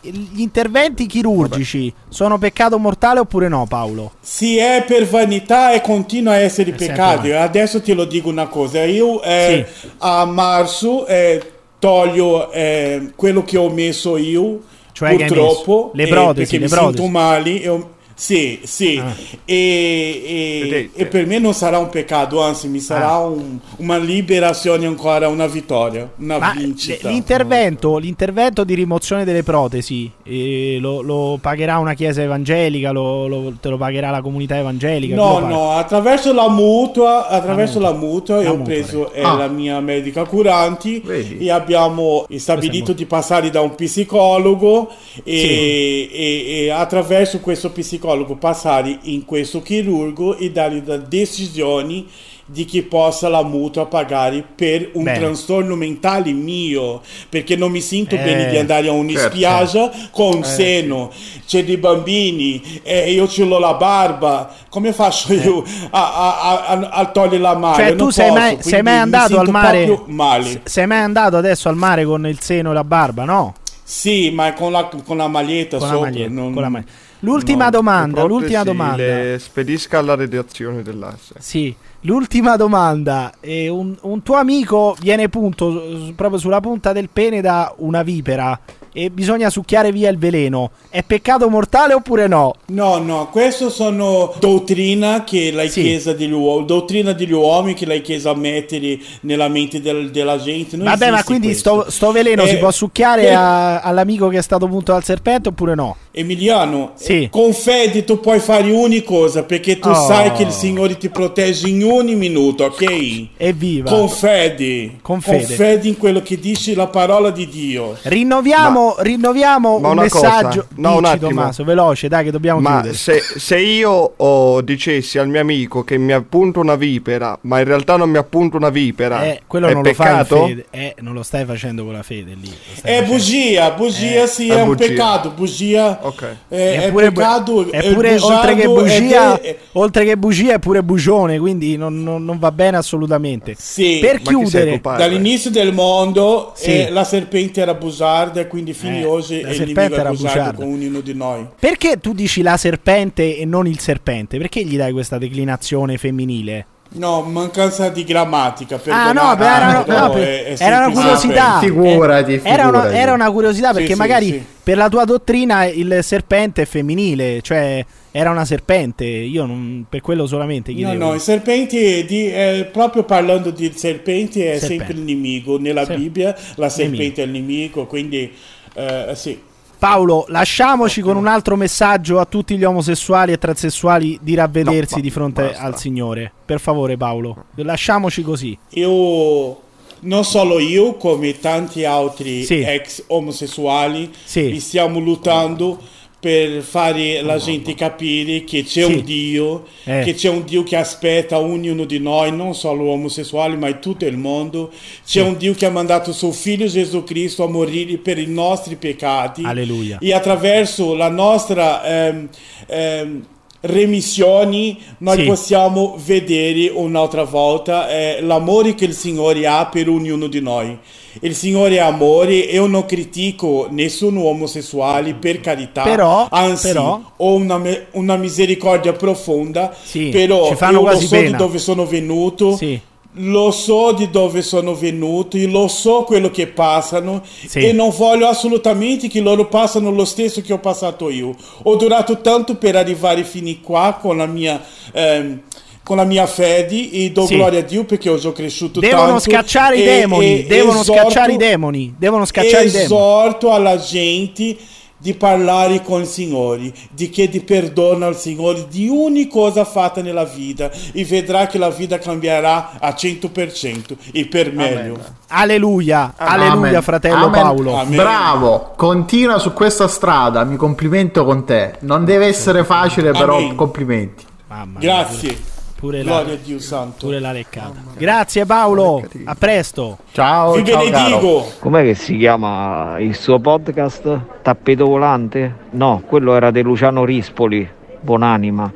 [0.06, 4.12] Gli interventi chirurgici sono peccato mortale oppure no, Paolo?
[4.20, 7.34] Si è per vanità e continua a essere È peccato.
[7.38, 9.66] Adesso ti lo dico una cosa: io eh,
[10.00, 11.42] a marzo eh,
[11.80, 14.60] toglio eh, quello che ho messo io.
[14.92, 15.92] Cioè purtroppo messo?
[15.94, 16.98] Le eh, protesi, perché le mi protesi.
[16.98, 17.68] sento male.
[17.70, 19.13] ho- sì, sì, Ah.
[19.45, 23.26] e, e- e per me non sarà un peccato, anzi, mi sarà Ah.
[23.26, 27.08] un- una liberazione ancora, una vittoria, una Ma vincita.
[27.10, 33.28] l- l'intervento, l'intervento di rimozione delle protesi eh, lo, lo pagherà una chiesa evangelica, lo,
[33.28, 35.15] lo- te lo pagherà la comunità evangelica?
[35.15, 39.21] No, no, attraverso la mutua, attraverso La la mutua, La io ho mutua, preso eh,
[39.21, 39.34] Ah.
[39.36, 41.38] la mia medica curanti Vedi?
[41.45, 44.89] e abbiamo stabilito di passare da un psicologo
[45.23, 48.02] e, e- e attraverso questo psicologo
[48.39, 52.08] passare in questo chirurgo e dargli da decisioni
[52.46, 55.18] di chi possa la mutua pagare per un Bene.
[55.20, 59.30] trastorno mentale mio perché non mi sento Eh, bene di andare a una certo.
[59.36, 61.10] spiaggia con un seno
[61.48, 66.89] c'è dei bambini e io ce l'ho la barba come faccio io a, a- a-
[66.89, 70.02] a- togliere la mano Cioè, Non tu sei mai, sei mai andato al mare?
[70.08, 73.24] male Sei mai andato adesso al mare con il seno e la barba?
[73.24, 73.54] No?
[73.86, 76.32] sì ma con la, con la maglietta Con la sopra maglietta.
[76.34, 76.84] non- con la ma-
[77.24, 77.70] L'ultima no.
[77.72, 78.98] domanda, l'ultima domanda.
[78.98, 81.36] Le spedisca alla redazione dell'asse.
[81.40, 83.32] Sì, l'ultima domanda.
[83.42, 88.60] Un, un tuo amico viene punto proprio sulla punta del pene da una vipera
[88.93, 90.71] e bisogna succhiare via il veleno.
[90.89, 92.56] È peccato mortale oppure no?
[92.67, 95.82] No, no, questo sono dottrina che la Sì.
[95.82, 100.77] Chiesa degli uomini, dottrina degli uomini che la Chiesa mette nella mente del- della gente.
[100.77, 101.82] Non Vabbè, ma quindi questo.
[101.82, 105.03] sto, sto veleno Eh, si può succhiare per- a- all'amico che è stato punto dal
[105.03, 105.95] serpente oppure no?
[106.12, 107.27] Emiliano, Sì.
[107.32, 109.95] con fede tu puoi fare ogni cosa perché tu Oh.
[110.06, 113.27] sai che il Signore ti protegge in ogni minuto, ok?
[113.38, 113.89] Evviva!
[113.89, 115.43] Con fede, Con fede.
[115.45, 117.97] fede in quello che dice la parola di Dio.
[118.03, 120.67] Rinnoviamo, rinnoviamo ma un una cosa, messaggio.
[120.76, 121.30] no, un attimo.
[121.30, 122.93] Tommaso, veloce, dai, che dobbiamo Ma chiudere.
[122.96, 127.65] se, se io oh, dicessi al mio amico che mi appunto una vipera, ma in
[127.65, 130.36] realtà non mi appunto una vipera, Eh, quello è non peccato?
[130.36, 130.65] lo fai.
[130.72, 132.50] Eh, non lo stai facendo con la fede lì.
[132.50, 133.12] È facendo.
[133.12, 134.86] bugia, bugia Eh, sì, è è, un bugia.
[134.88, 136.24] peccato, bugia Ok.
[136.48, 140.84] è, è Eppure- peccato, è eppure oltre che bugia, è- oltre che bugia è pure
[140.84, 143.56] bugione, quindi non, non- non va bene assolutamente.
[143.58, 144.80] Sì, per chiudere?
[144.82, 146.86] Dall'inizio del mondo Sì.
[146.86, 150.16] eh, la serpente era bugiarda e quindi fino Eh, la il nemico è era bugiardo
[150.16, 150.54] bugiarda.
[150.64, 151.48] con ognuno di noi.
[151.60, 154.38] perché tu dici la serpente e non il serpente?
[154.38, 156.66] Perché gli dai questa declinazione femminile?
[156.96, 158.80] No, mancanza di grammatica.
[158.90, 161.58] Ah, no, beh, era, no, per- è- è era una curiosità.
[161.60, 162.96] Figurati, Eh, Era una, figurati.
[163.02, 164.46] era una curiosità perché sì, magari sì.
[164.64, 169.06] per la tua dottrina il serpente è femminile, cioè era una serpente.
[169.06, 171.04] Io non, per quello solamente No, chiedevo.
[171.04, 174.86] no, i serpenti, di, eh, proprio parlando di serpenti, è Serpente.
[174.86, 175.58] sempre il nemico.
[175.58, 175.86] Nella.
[175.88, 177.22] Bibbia la serpente Nemico.
[177.22, 178.32] è il nemico, quindi
[178.74, 179.42] eh, sì.
[179.78, 185.02] Paolo, lasciamoci con un altro messaggio a tutti gli omosessuali e transessuali di ravvedersi No,
[185.02, 185.62] di fronte basta.
[185.62, 186.32] al Signore.
[186.46, 188.58] Per favore, Paolo, lasciamoci così.
[188.70, 189.60] Io,
[190.02, 192.62] non solo io, come tanti altri Sì.
[192.62, 194.58] ex omosessuali, Sì.
[194.62, 195.78] stiamo lottando
[196.24, 198.94] per fare la gente capire che c'è Sì.
[198.94, 200.04] un Dio, Eh.
[200.06, 204.06] che c'è un Dio che aspetta ognuno di noi, non solo omosessuali, ma in tutto
[204.06, 204.72] il mondo.
[205.06, 208.78] C'è un Dio che ha mandato suo figlio Gesù Cristo a morire per i nostri
[208.78, 209.44] peccati.
[209.44, 209.98] Alleluia.
[210.00, 212.30] E attraverso la nostra ehm,
[212.68, 213.26] ehm,
[213.60, 215.24] remissioni noi Sì.
[215.26, 220.78] possiamo vedere un'altra volta eh, l'amore che il Signore ha per ognuno di noi.
[221.21, 227.34] Il Signore è amore, io non critico nessuno omosessuale per carità, Però- anzi però- ho
[227.36, 231.30] una, una misericordia profonda, Sì, però ci fanno io lo so pena.
[231.30, 232.56] di dove sono venuto.
[232.58, 232.80] Sì.
[233.17, 237.60] Lo so di dove sono venuti, lo so quello che passano Sì.
[237.60, 241.36] e non voglio assolutamente che loro passano lo stesso che ho passato io.
[241.62, 244.60] Ho durato tanto per arrivare fino qua con la mia,
[244.91, 245.41] ehm,
[245.84, 247.36] con la mia fede e do Sì.
[247.36, 249.19] gloria a Dio perché ho già cresciuto Devono tanto.
[249.19, 252.86] scacciare i e- demoni, e devono esorto- scacciare i demoni, devono scacciare i demoni.
[252.86, 254.56] Esorto alla gente
[254.98, 260.24] di parlare con il Signore, di chiedere perdono al Signore di ogni cosa fatta nella
[260.24, 264.98] vita e vedrà che la vita cambierà a 100% e per meglio.
[265.28, 266.41] Alleluia, Amen.
[266.41, 267.32] alleluia, fratello Amen.
[267.41, 267.76] Paolo.
[267.76, 267.98] Amen.
[267.98, 271.74] Bravo, continua su questa strada, mi complimento con te.
[271.82, 273.56] Non deve essere facile, però Amen.
[273.56, 274.24] complimenti.
[274.48, 275.38] Mamma mia, Grazie.
[275.84, 277.08] Pure la, Gloria a Dio Santo.
[277.08, 277.74] pure la leccata.
[277.98, 279.98] Grazie Paolo, a presto.
[280.13, 281.46] Ciao, Vi ciao benedico.
[281.60, 284.19] Com'è che si chiama il suo podcast?
[284.41, 285.54] Tappeto volante?
[285.72, 287.67] No, quello era di Luciano Rispoli,
[288.00, 288.72] buonanima.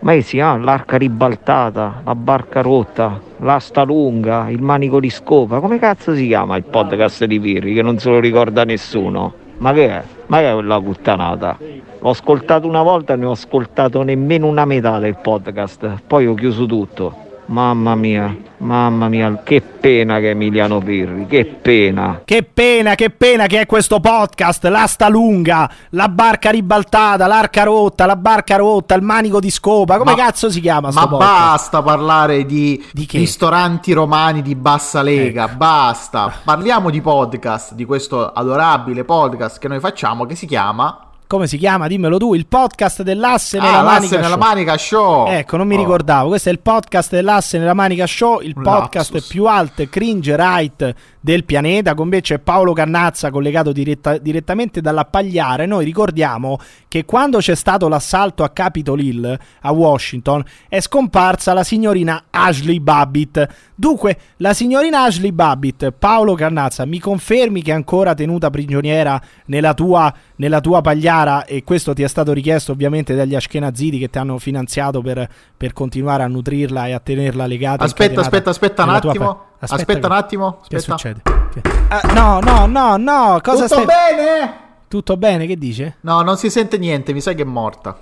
[0.00, 0.64] Ma che si chiama?
[0.64, 5.60] L'arca ribaltata, la barca rotta, l'asta lunga, il manico di scopa.
[5.60, 9.34] Come cazzo si chiama il podcast di Pirri che non se lo ricorda nessuno?
[9.58, 10.02] Ma che è?
[10.32, 11.58] Ma è quella puttanata?
[12.00, 16.00] L'ho ascoltato una volta ne ho ascoltato nemmeno una metà del podcast.
[16.06, 17.14] Poi ho chiuso tutto.
[17.46, 22.22] Mamma mia, mamma mia, che pena che è Emiliano Pirri, che pena.
[22.24, 28.06] Che pena, che pena che è questo podcast, l'asta lunga, la barca ribaltata, l'arca rotta,
[28.06, 29.98] la barca rotta, il manico di scopa.
[29.98, 31.30] Come Ma- cazzo si chiama sto Ma podcast?
[31.30, 33.18] basta parlare di, Di che?
[33.18, 35.56] ristoranti romani di bassa lega, Ecco.
[35.56, 36.32] basta.
[36.44, 40.98] Parliamo di podcast, di questo adorabile podcast che noi facciamo che si chiama
[41.32, 41.86] Come si chiama?
[41.88, 44.38] Dimmelo tu, il podcast dell'asse nella Ah, manica nella show.
[44.38, 45.26] manica show.
[45.28, 45.78] Ecco, non mi Oh.
[45.78, 46.28] ricordavo.
[46.28, 49.30] Questo è il podcast dell'asse nella manica show, il podcast lapsus.
[49.30, 51.94] più alto cringe right del pianeta.
[51.94, 55.64] Con me c'è Paolo Cannazza collegato diretta- direttamente dalla Pagliare.
[55.66, 56.58] Noi ricordiamo
[56.88, 62.80] che quando c'è stato l'assalto a Capitol Hill a Washington è scomparsa la signorina Ashley
[62.80, 63.46] Babbitt.
[63.74, 69.74] Dunque, la signorina Ashley Babbitt, Paolo Cannazza, mi confermi che è ancora tenuta prigioniera nella
[69.74, 74.18] tua, nella tua pagliara e questo ti è stato richiesto ovviamente dagli ashkenaziti che ti
[74.18, 77.84] hanno finanziato per, per continuare a nutrirla e a tenerla legata.
[77.84, 79.26] Aspetta, aspetta, aspetta un attimo.
[79.26, 80.96] pa- Aspetta un attimo, Che aspetta.
[80.98, 81.22] succede?
[81.52, 83.84] Che- Ah, no, no, no, no, cosa Tutto stai...
[83.86, 84.54] bene?
[84.88, 85.96] Tutto bene, che dice?
[86.00, 87.96] No, non si sente niente, mi sa che è morta.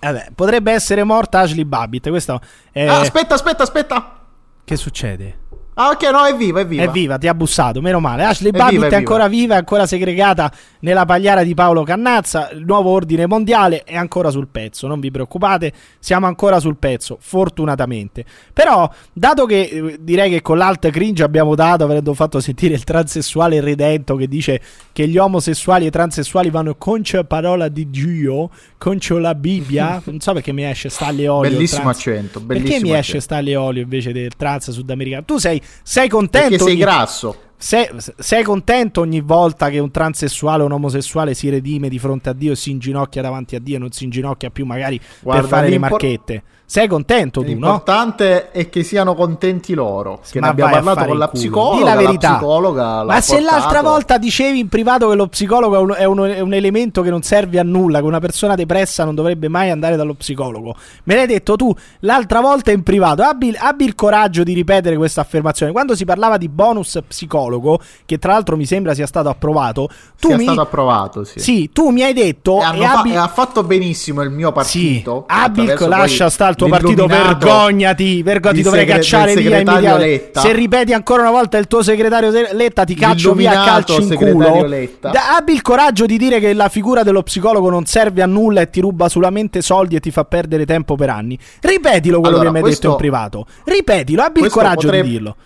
[0.00, 2.40] Vabbè, potrebbe essere morta Ashley Babbitt, questo
[2.72, 2.86] è...
[2.86, 4.18] Ah, aspetta, aspetta, aspetta.
[4.64, 5.38] Che succede?
[5.82, 6.82] Ah, ok, no, è viva, è viva.
[6.82, 8.24] È viva, ti ha bussato, meno male.
[8.24, 11.84] Ashley È Babbitt viva, è, è ancora viva, è ancora segregata nella pagliara di Paolo
[11.84, 12.50] Cannazza.
[12.50, 17.16] Il nuovo ordine mondiale è ancora sul pezzo, non vi preoccupate, siamo ancora sul pezzo,
[17.18, 18.26] fortunatamente.
[18.52, 22.84] Però, dato che eh, direi che con l'alt cringe abbiamo dato, avendo fatto sentire il
[22.84, 24.60] transessuale redento che dice
[24.92, 30.02] che gli omosessuali e i transessuali vanno contro parola di Dio, contro la Bibbia.
[30.04, 31.50] non so perché mi esce Stalle Olio.
[31.50, 31.96] Bellissimo trans.
[31.96, 33.20] accento, Perché bellissimo mi esce accento.
[33.20, 35.24] Stalle Olio invece del trans sudamericano?
[35.24, 36.48] Tu sei, sei contento?
[36.48, 37.36] Perché sei ogni- grasso.
[37.56, 42.30] sei, sei contento ogni volta che un transessuale o un omosessuale si redime di fronte
[42.30, 45.40] a Dio e si inginocchia davanti a Dio e non si inginocchia più magari Guarda,
[45.42, 46.42] per fare le marchette?
[46.70, 47.52] Sei contento tu, no?
[47.52, 50.20] L'importante è che siano contenti loro.
[50.30, 51.76] Che Ma ne abbiamo parlato con la psicologa.
[51.78, 52.30] Di la verità.
[52.36, 53.56] psicologa l'ha Ma se portato.
[53.58, 57.02] l'altra volta dicevi in privato che lo psicologo è un, è un- è un elemento
[57.02, 60.76] che non serve a nulla, che una persona depressa non dovrebbe mai andare dallo psicologo,
[61.04, 63.22] me l'hai detto tu l'altra volta in privato.
[63.24, 65.72] Abbi, abbi il coraggio di ripetere questa affermazione.
[65.72, 69.88] Quando si parlava di bonus psicologo, che tra l'altro mi sembra sia stato approvato,
[70.20, 71.40] tu Sia mi, stato approvato, sì.
[71.40, 74.48] sì, tu mi hai detto E, e fa- abbi- e ha fatto benissimo il mio
[74.48, 75.24] sì, partito.
[75.26, 79.34] abbi il attraverso lascia poi stare il tuo partito, vergognati, vergognati, ti dovrei segre- cacciare
[79.34, 80.06] via immediatamente.
[80.06, 80.40] Letta.
[80.40, 83.94] Se ripeti ancora una volta il tuo segretario se- Letta, ti caccio via a L'illuminato
[83.94, 85.10] calci in culo.
[85.10, 88.60] Da- abbi il coraggio di dire che la figura dello psicologo non serve a nulla
[88.60, 91.38] e ti ruba solamente soldi e ti fa perdere tempo per anni.
[91.60, 93.46] Ripetilo quello Allora, che mi hai questo- detto in privato.
[93.64, 95.36] Ripetilo, abbi il coraggio potrebbe- di dirlo.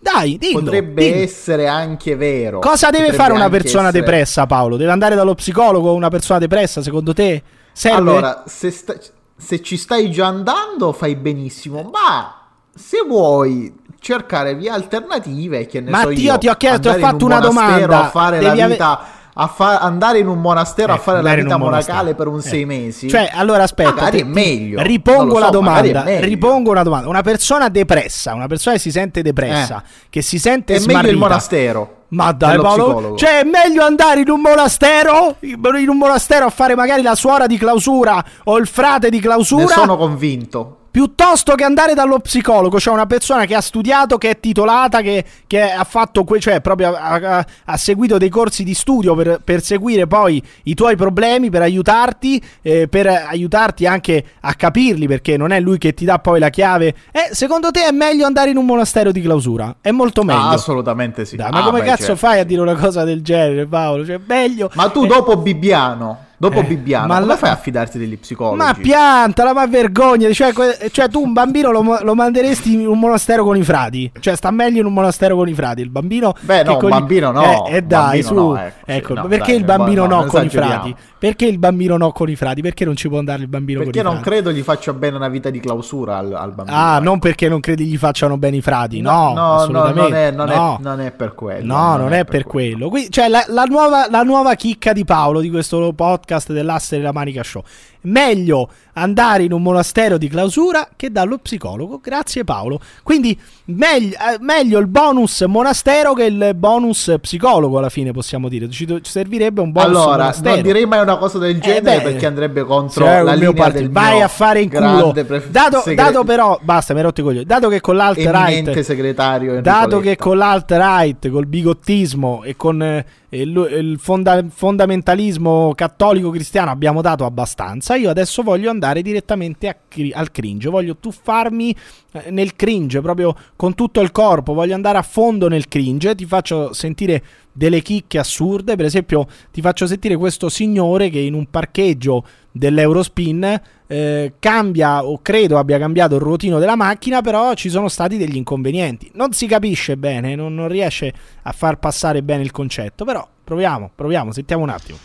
[0.00, 0.58] Dai, dillo.
[0.60, 1.22] Potrebbe dillo.
[1.22, 2.58] essere anche vero.
[2.58, 4.76] Cosa deve Potrebbe fare una persona essere- depressa, Paolo?
[4.76, 7.42] Deve andare dallo psicologo una persona depressa, secondo te?
[7.72, 7.96] Serve?
[7.96, 8.94] Allora, se, sta-
[9.36, 11.88] se ci stai già andando, fai benissimo.
[11.92, 12.34] Ma
[12.74, 17.24] se vuoi cercare vie alternative, che ne Ma so io, ti ho chiesto, ho fatto
[17.24, 18.04] un una domanda.
[18.04, 19.04] A fare Devi la ave- vita.
[19.36, 21.94] A fa- andare in un monastero a Ecco, fare la vita monastero.
[21.96, 22.42] monacale per un Eh.
[22.42, 23.08] sei mesi.
[23.08, 24.80] Cioè, allora aspetta, Magari ti- è meglio.
[24.80, 26.02] Ripongo la so, è domanda.
[26.04, 26.24] meglio.
[26.24, 27.08] Ripongo una domanda.
[27.08, 31.12] Una persona depressa, una persona che si sente depressa, che si sente è meglio smarrita.
[31.12, 31.94] il monastero.
[32.08, 33.16] Ma dai, Paolo, psicologo.
[33.16, 35.34] cioè è meglio andare in un monastero?
[35.40, 39.22] In un monastero a fare magari la suora di clausura o il frate di ne
[39.22, 39.66] clausura?
[39.66, 40.76] sono convinto.
[40.94, 45.24] Piuttosto che andare dallo psicologo, cioè una persona che ha studiato, che è titolata, che,
[45.48, 49.40] che ha fatto, que- cioè proprio ha, ha- ha seguito dei corsi di studio per,
[49.42, 55.36] per seguire poi i tuoi problemi, per aiutarti, eh, per aiutarti anche a capirli, perché
[55.36, 56.94] non è lui che ti dà poi la chiave.
[57.10, 59.74] Eh, secondo te è meglio andare in un monastero di clausura?
[59.80, 60.38] È molto meglio.
[60.42, 61.34] Ah, assolutamente sì.
[61.34, 62.16] Dai, ma Ah, come beh, cazzo certo.
[62.18, 64.06] fai a dire una cosa del genere, Paolo?
[64.06, 64.70] Cioè, meglio.
[64.74, 68.56] Ma tu dopo Bibbiano Dopo Eh, Bibbiano, ma come la- fai a fidarti degli psicologi?
[68.58, 70.30] Ma piantala, ma vergogna.
[70.32, 74.10] Cioè, que- cioè, tu un bambino lo, lo manderesti in un monastero con i frati.
[74.18, 75.80] Cioè, sta meglio in un monastero con i frati.
[75.80, 76.34] Il bambino.
[76.40, 78.34] Beh, no, un con gli- bambino no, Eh, eh, un dai, su.
[78.34, 80.94] no, ecco, ecco, no, perché dai, il bambino no, no, non con i frati?
[81.18, 82.60] Perché il bambino no con i frati?
[82.60, 84.28] Perché non ci può andare il bambino Perché con i non frati?
[84.30, 86.76] credo gli faccia bene una vita di clausura al, al bambino.
[86.76, 87.04] Ah, ecco.
[87.04, 90.00] non perché non credi gli facciano bene i frati, no, no, assolutamente.
[90.00, 90.76] non, è, non, no.
[90.78, 91.64] È, non è per quello.
[91.74, 92.88] No, non, è, per quello.
[92.90, 97.12] Qui- cioè, la, la nuova, la nuova chicca di Paolo di questo podcast dell'asse della
[97.12, 97.62] Manica Show.
[98.04, 102.00] Meglio andare in un monastero di clausura che dallo psicologo.
[102.02, 102.78] Grazie Paolo.
[103.02, 103.36] Quindi
[103.66, 108.68] meglio, eh, meglio il bonus monastero che il bonus psicologo alla fine possiamo dire.
[108.70, 110.54] Ci, ci servirebbe un bonus Allora, monastero.
[110.54, 113.52] non direi mai una cosa del genere Eh, beh, perché andrebbe contro Cioè, la linea
[113.52, 115.12] part- del vai a fare in culo.
[115.12, 117.44] pref- Dato, segre- dato però, basta, mi hai rotto i coglioni.
[117.44, 123.48] Dato che con l'alt-right segretario Dato che con l'alt-right, col bigottismo e con eh, il,
[123.72, 130.30] il fonda- fondamentalismo cattolico cristiano abbiamo dato abbastanza, io adesso voglio andare direttamente cri- al
[130.30, 131.76] cringe, voglio tuffarmi
[132.12, 136.26] eh, nel cringe proprio con tutto il corpo, voglio andare a fondo nel cringe, ti
[136.26, 141.46] faccio sentire delle chicche assurde, per esempio ti faccio sentire questo signore che in un
[141.48, 147.88] parcheggio dell'Eurospin eh, cambia o credo abbia cambiato il ruotino della macchina, però ci sono
[147.88, 149.10] stati degli inconvenienti.
[149.14, 153.90] Non si capisce bene, non, non riesce a far passare bene il concetto, però proviamo,
[153.94, 154.98] proviamo, sentiamo un attimo.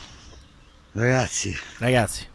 [0.91, 2.25] Ragazzi, Ragazzi,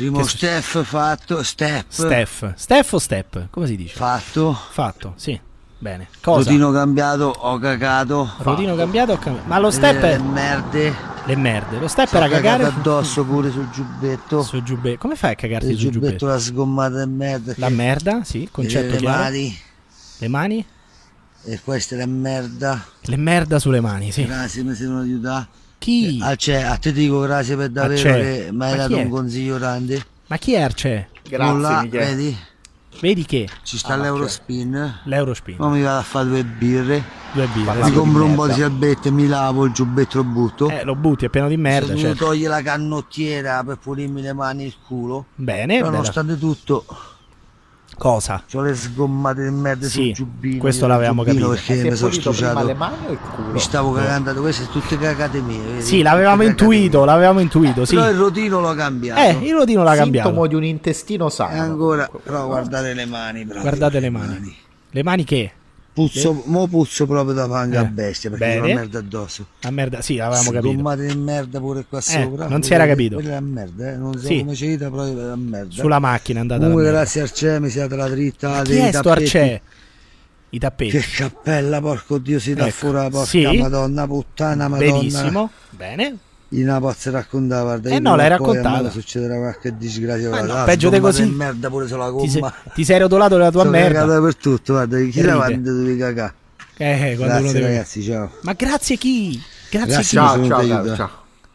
[0.00, 3.46] primo Che- step fatto, step Steph, Steph o Step?
[3.50, 3.94] Come si dice?
[3.96, 5.38] fatto, Fatto, sì.
[5.78, 6.08] Bene.
[6.20, 6.44] Cosa?
[6.50, 8.30] rotino cambiato, ho cagato.
[8.38, 9.48] Rodino cambiato o cambiato?
[9.48, 10.18] Ma lo step Eh, è...
[10.18, 10.94] merde.
[11.24, 11.78] Le merde.
[11.78, 14.42] Lo step era cagare addosso pure sul giubbetto.
[14.42, 14.98] sul giubbetto.
[14.98, 16.26] Come fai a cagarti il sul giubbetto giubbetto?
[16.26, 17.52] la sgommata di merda.
[17.56, 19.18] La merda, sì, concetto le chiaro.
[19.22, 19.58] mani.
[20.18, 20.66] Le mani?
[21.44, 22.84] E questa è la merda.
[23.00, 24.26] Le merda sulle mani, sì.
[24.26, 25.46] Grazie, mi devono aiutare.
[25.80, 26.18] Chi?
[26.22, 28.20] Ah, cioè, a te dico grazie per davvero c'è.
[28.20, 30.04] che mi hai Ma dato un consiglio grande.
[30.26, 31.08] Ma chi è Arce?
[31.26, 32.04] Grazie, Là, Michele.
[32.04, 32.36] vedi?
[33.00, 33.48] Vedi che?
[33.62, 35.00] Ci sta Ah, l'Eurospin.
[35.04, 35.56] L'Eurospin.
[35.58, 37.02] Ma mi vado a fare due birre.
[37.32, 37.82] Due birre.
[37.84, 40.68] Mi compro un po' di salbette, mi lavo il giubbetto lo butto.
[40.68, 41.94] Eh, lo butti, è pieno di merda.
[41.94, 42.26] Se Certo.
[42.26, 45.26] togli la canottiera per pulirmi le mani e il culo.
[45.34, 46.84] Bene, Però nonostante tutto,
[48.00, 48.42] Cosa?
[48.54, 50.58] ho le sgommate di merda Sì, sul giubbino.
[50.58, 51.66] questo l'avevamo giubbino capito.
[51.74, 52.64] Perché mi sono stuciato.
[52.64, 53.52] le mani o il culo?
[53.52, 55.58] Mi stavo cagando, queste sono tutte cagate mie.
[55.58, 55.82] vedi?
[55.82, 57.96] Sì, l'avevamo intuito, l'avevamo intuito, sì.
[57.96, 59.20] Però il rotino l'ho cambiato.
[59.20, 60.46] Eh, il rodino l'ha Sintomo cambiato.
[60.46, 61.60] di un intestino E sano.
[61.60, 62.20] ancora, comunque.
[62.32, 63.40] però guardate le mani.
[63.44, 64.56] Proprio, Guardate le mani.
[64.92, 65.52] Le mani che?
[65.92, 68.60] Puzzo, mo puzzo proprio da panga Eh, a bestia perché bene.
[68.60, 69.46] c'è una merda addosso.
[69.60, 70.72] La merda, sì, l'avevamo capito.
[70.72, 72.46] Sgommate di merda pure qua sopra.
[72.48, 73.14] non si era capito.
[73.16, 73.96] Quella è la merda, eh.
[73.96, 74.38] Non so Sì.
[74.38, 75.72] come ci dita, però è la merda.
[75.74, 79.02] Sulla macchina è andata la Comunque grazie Arce mi siete la dritta Chi dei sto
[79.02, 79.24] tappeti.
[79.38, 79.62] Arce?
[80.50, 80.90] I tappeti.
[80.98, 83.56] Che cappella, porco dio, si dà Ecco, fuori, porca sì.
[83.58, 84.92] madonna, puttana, madonna.
[84.92, 85.50] Benissimo.
[85.70, 86.16] Bene.
[86.52, 87.90] In una pozza raccontava, guarda.
[87.90, 88.90] Eh no, l'hai raccontata.
[88.90, 90.30] succederà qualche disgrazia.
[90.30, 91.24] Ma guarda, no, la peggio di così.
[91.26, 92.54] merda pure sulla Ti, sei- gomma.
[92.74, 94.00] ti sei rotolato della tua Sono merda.
[94.00, 96.34] cagata per tutto, guarda, chi la quando devi cagare.
[96.76, 98.30] Eh, quando uno Grazie deve- ragazzi, ciao.
[98.42, 99.42] Ma grazie chi?
[99.70, 100.04] Grazie, Grazie, chi?
[100.16, 100.94] Ciao, ciao, caro, aiuto.
[100.96, 101.10] ciao.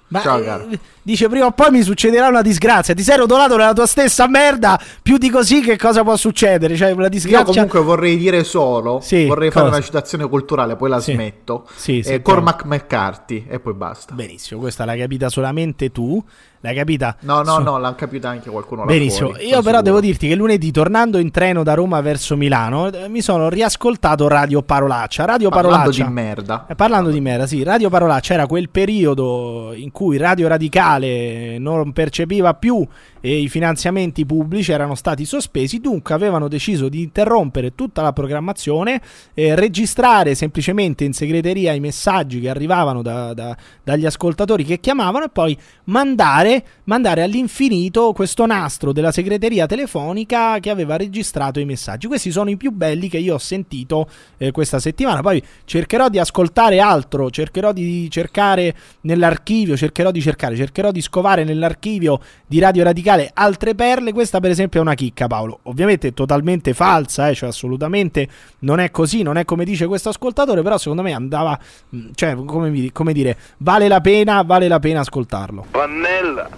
[0.07, 0.67] Ma, Ciao, eh, caro.
[1.05, 2.95] Dice prima o poi mi succederà una disgrazia.
[2.95, 4.79] Ti sei rotolato nella tua stessa merda.
[5.03, 6.75] Più di così, che cosa può succedere?
[6.75, 7.45] Cioè, una Io disgrazia.
[7.53, 9.77] comunque vorrei dire solo, Sì, vorrei fare cosa?
[9.77, 11.13] una citazione culturale, poi la Sì.
[11.13, 11.67] smetto.
[11.75, 14.13] Sì, Eh, sì, Cormac McCarthy e poi basta.
[14.15, 16.21] Benissimo, questa l'hai capita solamente tu.
[16.61, 17.15] L'hai capita?
[17.19, 19.81] No, no, su- no, l'ha capita anche qualcuno Benissimo, fuori, io però sicuro.
[19.83, 24.27] devo dirti che lunedì tornando in treno da Roma verso Milano eh, mi sono riascoltato
[24.27, 25.25] Radio Parolaccia.
[25.25, 26.05] Radio Parlando Parolaccia.
[26.05, 26.65] di merda.
[26.67, 31.91] Eh, parlando di merda, sì, Radio Parolaccia era quel periodo in cui Radio Radicale non
[31.93, 32.85] percepiva più
[33.25, 39.01] e i finanziamenti pubblici erano stati sospesi, dunque avevano deciso di interrompere tutta la programmazione,
[39.33, 45.25] eh, registrare semplicemente in segreteria i messaggi che arrivavano da- da- dagli ascoltatori che chiamavano
[45.25, 52.05] e poi mandare, mandare all'infinito questo nastro della segreteria telefonica che aveva registrato i messaggi.
[52.05, 54.07] Questi sono i più belli che io ho sentito
[54.37, 55.21] eh, questa settimana.
[55.21, 61.43] Poi cercherò di ascoltare altro, cercherò di cercare nell'archivio, cercherò di cercare, cercherò di scovare
[61.43, 64.13] nell'archivio di Radio Radicale altre perle.
[64.13, 65.59] Questa, per esempio, è una chicca, Paolo.
[65.63, 68.27] Ovviamente è totalmente falsa, eh, cioè assolutamente
[68.59, 71.57] non è così, non è come dice questo ascoltatore, però secondo me andava,
[71.89, 75.65] mh, cioè, come, come dire, vale la pena, vale la pena ascoltarlo.
[75.71, 76.49] Pannella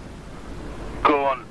[1.02, 1.44] con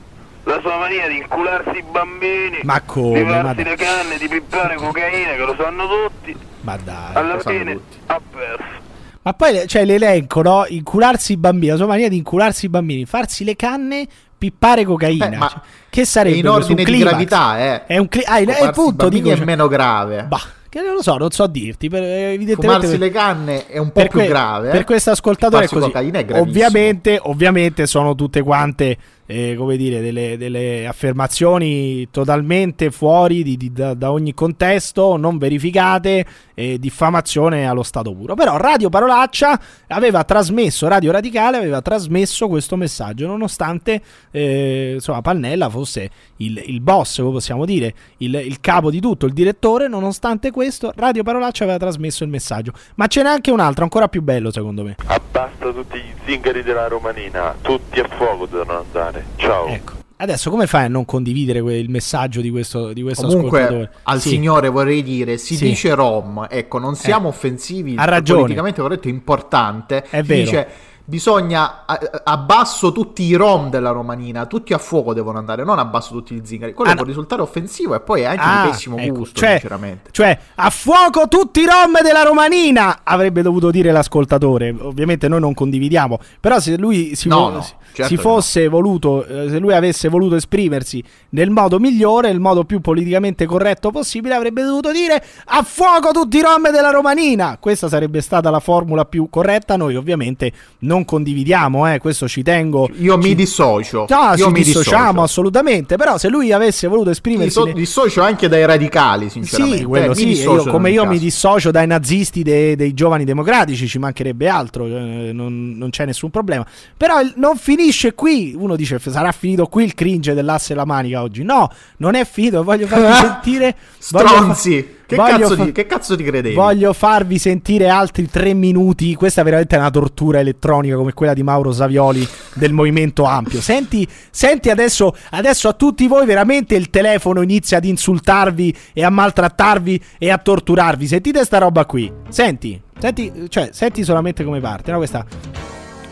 [0.44, 3.24] la sua mania di incularsi i bambini, Ma come?
[3.24, 7.14] di farsi le canne, di pippare cocaina, che lo sanno tutti, Ma dai.
[7.14, 8.84] alla fine ha perso.
[9.22, 10.64] Ma poi c'è l'elenco, no?
[10.68, 15.26] Incularsi i bambini, la sua mania di incularsi i bambini, farsi le canne, pippare cocaina.
[15.26, 17.86] Eh, Cioè, che È sarebbe in ordine di gravità, eh.
[17.86, 20.24] È un cli- ah, è punto, dico, è cioè- meno grave.
[20.24, 21.88] Bah, Che non lo so, non so dirti.
[21.88, 24.68] Per, evidentemente Fumarsi le canne è un po' più que- grave.
[24.68, 24.72] eh.
[24.72, 25.86] Per questo ascoltatore è così.
[25.86, 26.38] cocaina è.
[26.38, 28.96] Ovviamente, ovviamente sono tutte quante,
[29.26, 35.38] eh, come dire, delle, delle affermazioni totalmente fuori di- di- da, da ogni contesto, non
[35.38, 38.34] verificate, eh, diffamazione allo stato puro.
[38.34, 45.68] Però Radio Parolaccia aveva trasmesso, Radio Radicale aveva trasmesso questo messaggio, nonostante eh, insomma, Pannella
[45.68, 50.92] fosse il, il boss, possiamo dire, il, il capo di tutto, il direttore, nonostante questo,
[50.96, 52.72] Radio Parolaccia aveva trasmesso il messaggio.
[52.94, 54.96] Ma ce n'è anche un altro, ancora più bello secondo me.
[55.06, 59.15] Abbassa tutti gli zingari della Romanina, tutti a fuoco devono andare.
[59.36, 59.66] Ciao.
[59.66, 59.92] Ecco.
[60.18, 63.66] Adesso come fai a non condividere que- il messaggio di questo, di questo ascoltatore?
[63.66, 64.28] Comunque, al Sì.
[64.30, 65.66] signore vorrei dire: si Sì.
[65.66, 67.30] dice Rom, ecco, non siamo Eh.
[67.30, 67.94] offensivi.
[67.98, 68.40] Ha ragione.
[68.40, 70.02] Politicamente corretto, importante.
[70.08, 70.40] È Si vero.
[70.42, 70.68] Dice,
[71.08, 71.84] bisogna
[72.24, 76.40] abbasso tutti i Rom della Romanina, tutti a fuoco devono andare, non abbasso tutti gli
[76.44, 76.74] zingari.
[76.74, 77.08] Quello Ah, può no.
[77.08, 80.10] risultare offensivo e poi è anche Ah, di pessimo ecco, gusto, cioè- sinceramente.
[80.10, 83.00] Cioè, a fuoco tutti i rom della Romanina!
[83.04, 84.74] Avrebbe dovuto dire l'ascoltatore.
[84.80, 86.18] Ovviamente noi non condividiamo.
[86.40, 90.08] Però se lui si, No, vo- no, certo si fosse voluto, eh, se lui avesse
[90.08, 95.62] voluto esprimersi nel modo migliore, il modo più politicamente corretto possibile, avrebbe dovuto dire a
[95.62, 97.58] fuoco tutti i rom della Romanina!
[97.60, 99.76] Questa sarebbe stata la formula più corretta.
[99.76, 100.50] Noi ovviamente
[100.80, 102.88] non condividiamo, eh, questo ci tengo.
[102.98, 104.06] Io ci- mi dissocio.
[104.08, 105.22] No, io ci mi dissociamo dissocio.
[105.22, 105.96] assolutamente.
[105.96, 107.46] Però se lui avesse voluto esprimersi.
[107.48, 109.78] Disso- ne- dissocio anche dai radicali, sinceramente.
[109.78, 111.12] sì, quello Eh, mi sì, io- come io caso.
[111.12, 116.04] mi dissocio dai nazisti de- dei giovani democratici, ci mancherebbe altro, eh, non, non c'è
[116.06, 116.64] nessun problema.
[116.96, 120.84] Però il- non finisce qui, uno dice sarà finito qui il cringe dell'asse e la
[120.84, 121.42] manica oggi.
[121.42, 123.76] No, non è finito, voglio farvi sentire...
[124.10, 124.94] voglio fa- Stronzi!
[125.06, 126.54] Che, cazzo fa- di, che cazzo ti credevi?
[126.54, 129.14] Voglio farvi sentire altri tre minuti.
[129.14, 133.60] Questa è veramente una tortura elettronica come quella di Mauro Savioli del Movimento Ampio.
[133.60, 139.10] Senti, senti adesso, adesso a tutti voi veramente il telefono inizia ad insultarvi e a
[139.10, 141.06] maltrattarvi e a torturarvi.
[141.06, 142.12] Sentite sta roba qui.
[142.28, 144.96] Senti, senti, cioè, senti solamente come parte, no?
[144.96, 145.24] Questa.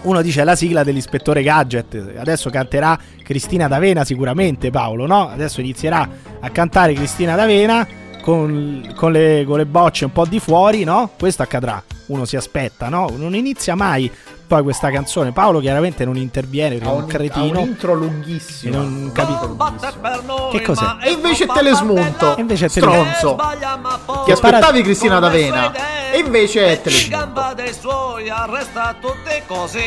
[0.03, 2.13] Uno dice la sigla dell'ispettore Gadget.
[2.17, 5.31] Adesso canterà Cristina D'Avena, sicuramente Paolo, no?
[5.31, 10.41] Adesso inizierà a cantare Cristina D'Avena con, con le, con le bocce un po' di
[10.41, 11.11] fuori, no?
[11.19, 11.83] Questo accadrà.
[12.07, 13.13] Uno si aspetta, no?
[13.15, 14.11] Non inizia mai
[14.47, 15.33] poi questa canzone.
[15.33, 17.61] Paolo chiaramente non interviene perché è un, un ha cretino.
[17.61, 18.79] un intro lunghissimo.
[18.79, 20.49] non capisco.
[20.51, 20.97] Che cos'è?
[21.03, 22.35] E invece telesmunto.
[22.37, 23.37] E invece è tele- Stronzo.
[23.37, 25.73] Ti Che aspettavi Cristina D'Avena.
[26.11, 27.55] E invece è telesmunto.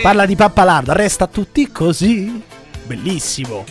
[0.03, 2.39] Parla di Pappalardo, resta tutti così.
[2.83, 3.65] Bellissimo.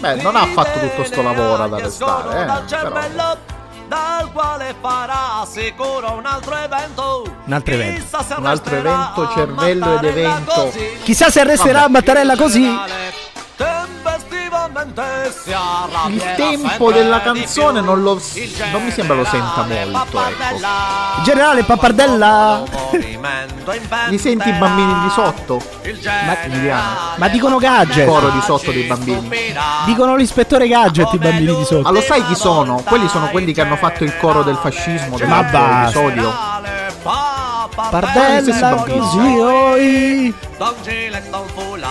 [0.00, 2.44] Beh, non ha fatto tutto sto lavoro ad arrestare, eh.
[2.66, 3.47] Però.
[3.88, 7.36] Dal quale farà sicuro un altro evento.
[7.46, 8.18] Un altro evento.
[8.36, 10.52] Un altro evento, cervello ed evento.
[10.52, 10.98] così.
[11.02, 11.92] Chissà se arresterà Vabbè.
[11.92, 12.66] Mattarella così.
[16.08, 18.20] Il tempo della canzone non, lo,
[18.72, 21.22] non mi sembra lo senta molto, ecco.
[21.24, 22.62] Generale Pappardella.
[24.08, 25.60] Li senti i bambini di sotto?
[25.82, 26.96] Emiliano.
[27.16, 27.96] Ma dicono gadget.
[27.96, 29.30] Il coro di sotto dei bambini.
[29.86, 31.82] Dicono l'ispettore gadget i bambini di sotto.
[31.82, 32.82] Ma lo sai chi sono?
[32.84, 36.00] Quelli sono quelli che hanno fatto il coro del fascismo Ma dell'altro basta.
[36.00, 36.56] episodio.
[37.90, 40.34] Pardella così oi.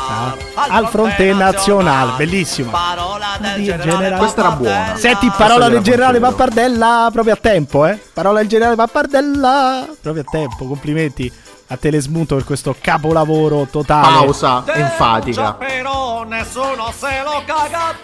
[0.08, 0.38] Fular,
[0.70, 2.72] Al fronte nazionale, bellissimo.
[2.72, 4.18] Parola del generale generale.
[4.18, 4.96] Questa era buona.
[4.96, 6.20] Senti, Questa parola del generale.
[6.20, 8.00] Pappardella proprio a tempo, eh.
[8.14, 10.66] Parola del generale Pappardella proprio a tempo.
[10.66, 11.32] Complimenti
[11.68, 14.08] a Telesmuto per questo capolavoro totale.
[14.26, 15.54] Pausa enfatica.
[15.54, 17.96] Però nessuno se lo caga.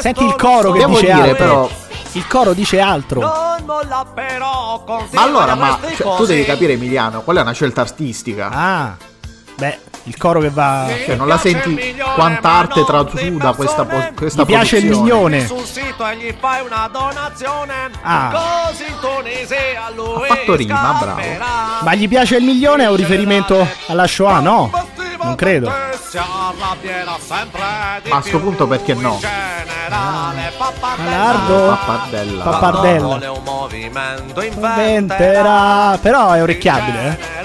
[0.00, 1.34] Senti il coro che Devo dice dire, altro.
[1.36, 1.70] però-
[2.12, 3.20] Il coro dice altro.
[3.20, 7.80] Non molla però Ma allora, ma cioè, tu devi capire, Emiliano, quella è una scelta
[7.80, 8.48] artistica.
[8.50, 8.96] Ah.
[9.56, 14.42] Beh, il coro che va Cioè, non la senti quanta arte trasuda questa, po- questa
[14.42, 15.46] Gli piace il miglione.
[15.46, 17.90] sul sito e gli fai una donazione.
[18.02, 18.66] Ah.
[18.66, 21.20] Così in Tunisia lui Ha fatto rima, bravo.
[21.82, 22.84] Ma gli piace il milione?
[22.84, 24.40] È un riferimento alla Shoah?
[24.40, 24.70] No,
[25.24, 25.68] non credo.
[28.08, 29.18] Ma a sto punto perché no?
[29.20, 30.52] Generale
[30.96, 31.66] Malardo.
[31.66, 32.42] Pappardella.
[32.42, 33.04] Pappardella.
[33.04, 35.98] Vuole un movimento Inventerà.
[36.00, 37.42] Però è orecchiabile, eh.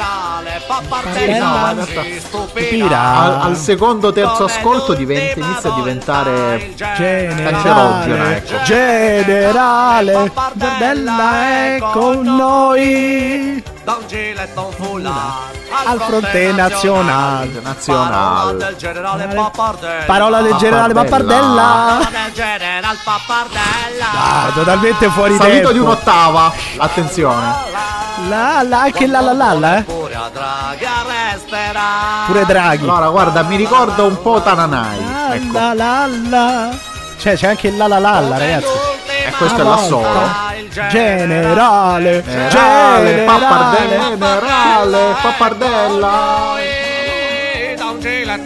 [0.67, 1.85] Pappardella no,
[2.19, 3.01] stupirà.
[3.01, 8.61] Al, al secondo terzo ascolto diventa, inizia a diventare cancerogena, ecco.
[8.63, 15.49] Generale Pappardella è con noi Don Gile, Don Fular,
[15.85, 17.47] al fronte nazionale.
[17.47, 18.57] Parola nazionale.
[18.57, 20.03] del generale Pappardella.
[20.05, 21.97] Parola del generale Pappardella.
[21.97, 24.05] Parola del generale Pappardella.
[24.13, 25.71] Ah, totalmente fuori Salito tempo.
[25.71, 26.53] di un'ottava.
[26.77, 27.53] Attenzione.
[28.27, 29.81] La la anche la la la la, eh.
[29.81, 31.81] Pure a Draghi arresterà.
[32.27, 32.83] Pure Draghi.
[32.83, 34.99] Allora, guarda, mi ricorda un po' Tananai.
[35.31, 35.57] Ecco.
[35.57, 36.69] La la la.
[37.17, 38.67] Cioè, c'è anche il la la la la, ragazzi.
[39.25, 40.48] E questo è l'assolo.
[40.69, 40.85] Volta.
[40.85, 43.23] Il Generale, Generale, generale.
[43.23, 46.57] pappardella, generale, pappardella.
[47.75, 48.43] Da un foulard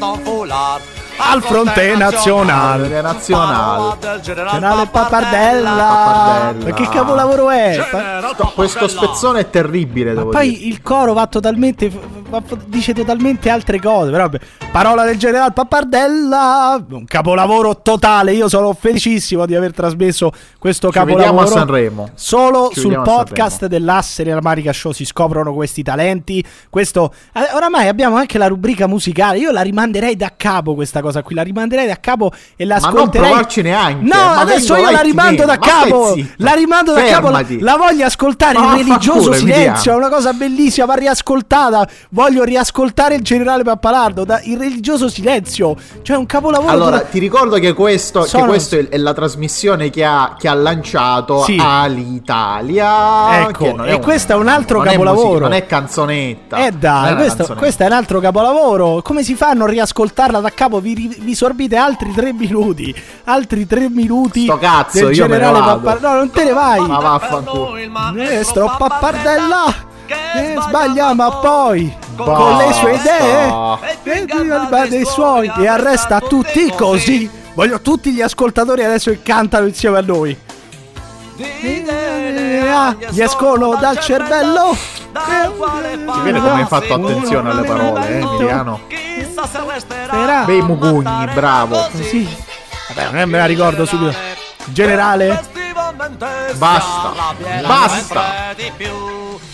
[1.31, 3.01] Al fronte nazionale.
[3.01, 4.19] Nazionale, nazionale.
[4.21, 6.53] generale Pappardella.
[6.63, 7.79] Ma che capolavoro è?
[7.89, 10.43] Pa- Questo spezzone è terribile, Ma devo dire.
[10.43, 11.89] poi il coro va totalmente.
[12.29, 14.11] va- dice totalmente altre cose.
[14.11, 14.39] Però, vabbè.
[14.71, 16.83] parola del generale Pappardella.
[16.89, 18.33] Un capolavoro totale.
[18.33, 21.43] Io sono felicissimo di aver trasmesso questo Ci capolavoro.
[21.43, 22.09] a Sanremo.
[22.15, 26.43] Solo Ci sul podcast dell'Asse della Marica Show si scoprono questi talenti.
[26.69, 27.13] Questo.
[27.33, 29.37] eh, oramai abbiamo anche la rubrica musicale.
[29.37, 31.35] Io la rimanderei da capo questa cosa qui.
[31.35, 33.27] La rimanderei da capo e la Ma non ascolterei.
[33.27, 34.05] provarci neanche.
[34.05, 36.17] No, adesso io la rimando da capo.
[36.37, 37.29] La rimando da capo.
[37.59, 39.91] La, voglio ascoltare Ma in religioso vaffanculo, silenzio.
[39.91, 40.85] È una cosa bellissima.
[40.85, 41.87] Va riascoltata.
[42.09, 45.75] Voglio riascoltare il generale Pappalardo da, in religioso silenzio.
[46.01, 46.69] Cioè, un capolavoro.
[46.71, 50.35] Allora, dura- ti ricordo che questo, Sono- che questo è, è la trasmissione che ha,
[50.37, 51.57] che ha lanciato Sì.
[51.59, 53.47] all'Italia.
[53.49, 55.27] Ecco, e questo è un altro non capolavoro.
[55.27, 56.57] musica, non è canzonetta.
[56.57, 59.01] Eh è dai, questo, questo è un altro capolavoro.
[59.01, 60.79] Come si fa a non riascoltarla da capo?
[60.79, 62.93] Vi, vi sorbite altri tre minuti.
[63.25, 64.43] Altri tre minuti.
[64.43, 65.79] Sto cazzo, del io me ne generale vado.
[65.81, 66.79] Pappar- No, non te ne vai.
[66.79, 67.75] Ma vaffanculo.
[68.13, 69.91] Maestro Pappardella.
[70.35, 72.33] Eh, sbaglia, ma poi Basta.
[72.33, 77.29] con le sue idee e diva dei suoi e arresta tutti così.
[77.55, 80.37] Voglio tutti gli ascoltatori adesso che cantano insieme a noi.
[81.37, 84.75] Eh, ah, Gli escono dal cervello.
[84.75, 88.79] Si vede come hai fatto attenzione alle parole, eh, Emiliano.
[89.51, 90.43] Resterà.
[90.45, 91.89] Bei mugugni, bravo.
[91.93, 92.27] Sì.
[92.89, 94.15] Vabbè, non me la ricordo subito.
[94.65, 95.43] Generale.
[96.55, 97.13] Basta.
[97.65, 98.53] Basta.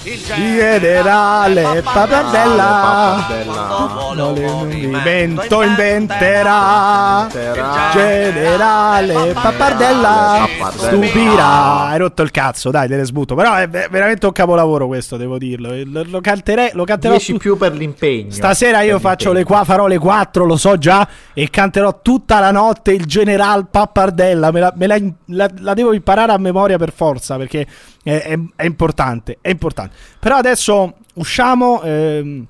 [0.04, 3.26] Il Generale Pappardella.
[3.28, 3.78] Pappardella.
[4.16, 7.28] Movimento inventerà.
[7.30, 7.90] Inventerà.
[7.94, 10.48] Generale Pappardella.
[10.72, 11.88] Stupirà.
[11.88, 13.36] Hai rotto il cazzo, dai, te ne sbuto.
[13.36, 15.72] Però è ve- veramente un capolavoro questo, devo dirlo.
[16.06, 18.32] Lo, canterei, lo canterò 10 tu- più per l'impegno.
[18.32, 22.52] Stasera io faccio le qua, farò le 4, lo so già, e canterò tutta la
[22.52, 24.52] notte il General Pappardella.
[24.52, 24.98] Me la, me la-
[25.28, 27.68] la- la devo imparare a memoria per forza perché
[28.04, 29.96] è, è- è importante, è importante.
[30.20, 32.46] Però adesso usciamo, ehm,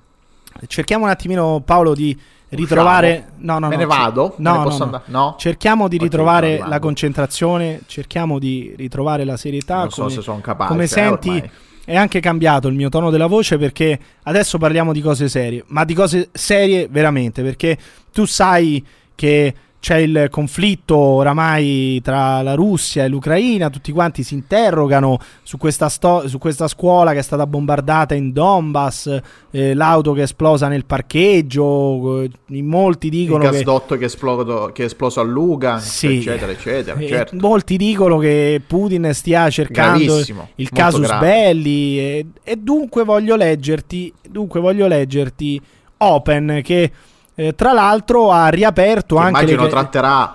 [0.67, 2.17] cerchiamo un attimino Paolo di
[2.49, 3.29] ritrovare...
[3.37, 4.33] No, no, Me no, ne vado?
[4.37, 5.35] No, Me ne no, no.
[5.37, 9.79] Cerchiamo di ritrovare la concentrazione, cerchiamo di ritrovare la serietà.
[9.81, 11.49] Non so come, se son capace, Come eh, senti, ormai.
[11.85, 15.83] è anche cambiato il mio tono della voce perché adesso parliamo di cose serie, ma
[15.85, 17.77] di cose serie veramente, perché
[18.11, 18.83] tu sai
[19.13, 25.57] che c'è il conflitto oramai tra la Russia e l'Ucraina, tutti quanti si interrogano su
[25.57, 29.19] questa, sto- su questa scuola che è stata bombardata in Donbass,
[29.51, 32.29] eh, l'auto che è esplosa nel parcheggio, eh,
[32.61, 33.51] molti Il dicono che...
[33.51, 36.17] gasdotto che, è esplodo- che è esploso a Lugansk, Sì.
[36.17, 36.99] eccetera, eccetera.
[36.99, 37.35] Eh, certo.
[37.39, 41.25] Molti dicono che Putin stia cercando Gravissimo, il casus grave.
[41.25, 45.61] belli e, e dunque voglio leggerti, dunque voglio leggerti
[46.01, 46.91] Open che
[47.39, 50.33] eh, tra l'altro ha riaperto Che anche immagino le tratterà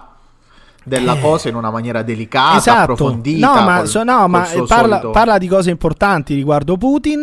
[0.87, 1.21] della Eh.
[1.21, 3.47] cosa in una maniera delicata, Esatto, approfondita.
[3.55, 7.23] no, ma, col- so- no, ma parla, parla di cose importanti riguardo Putin.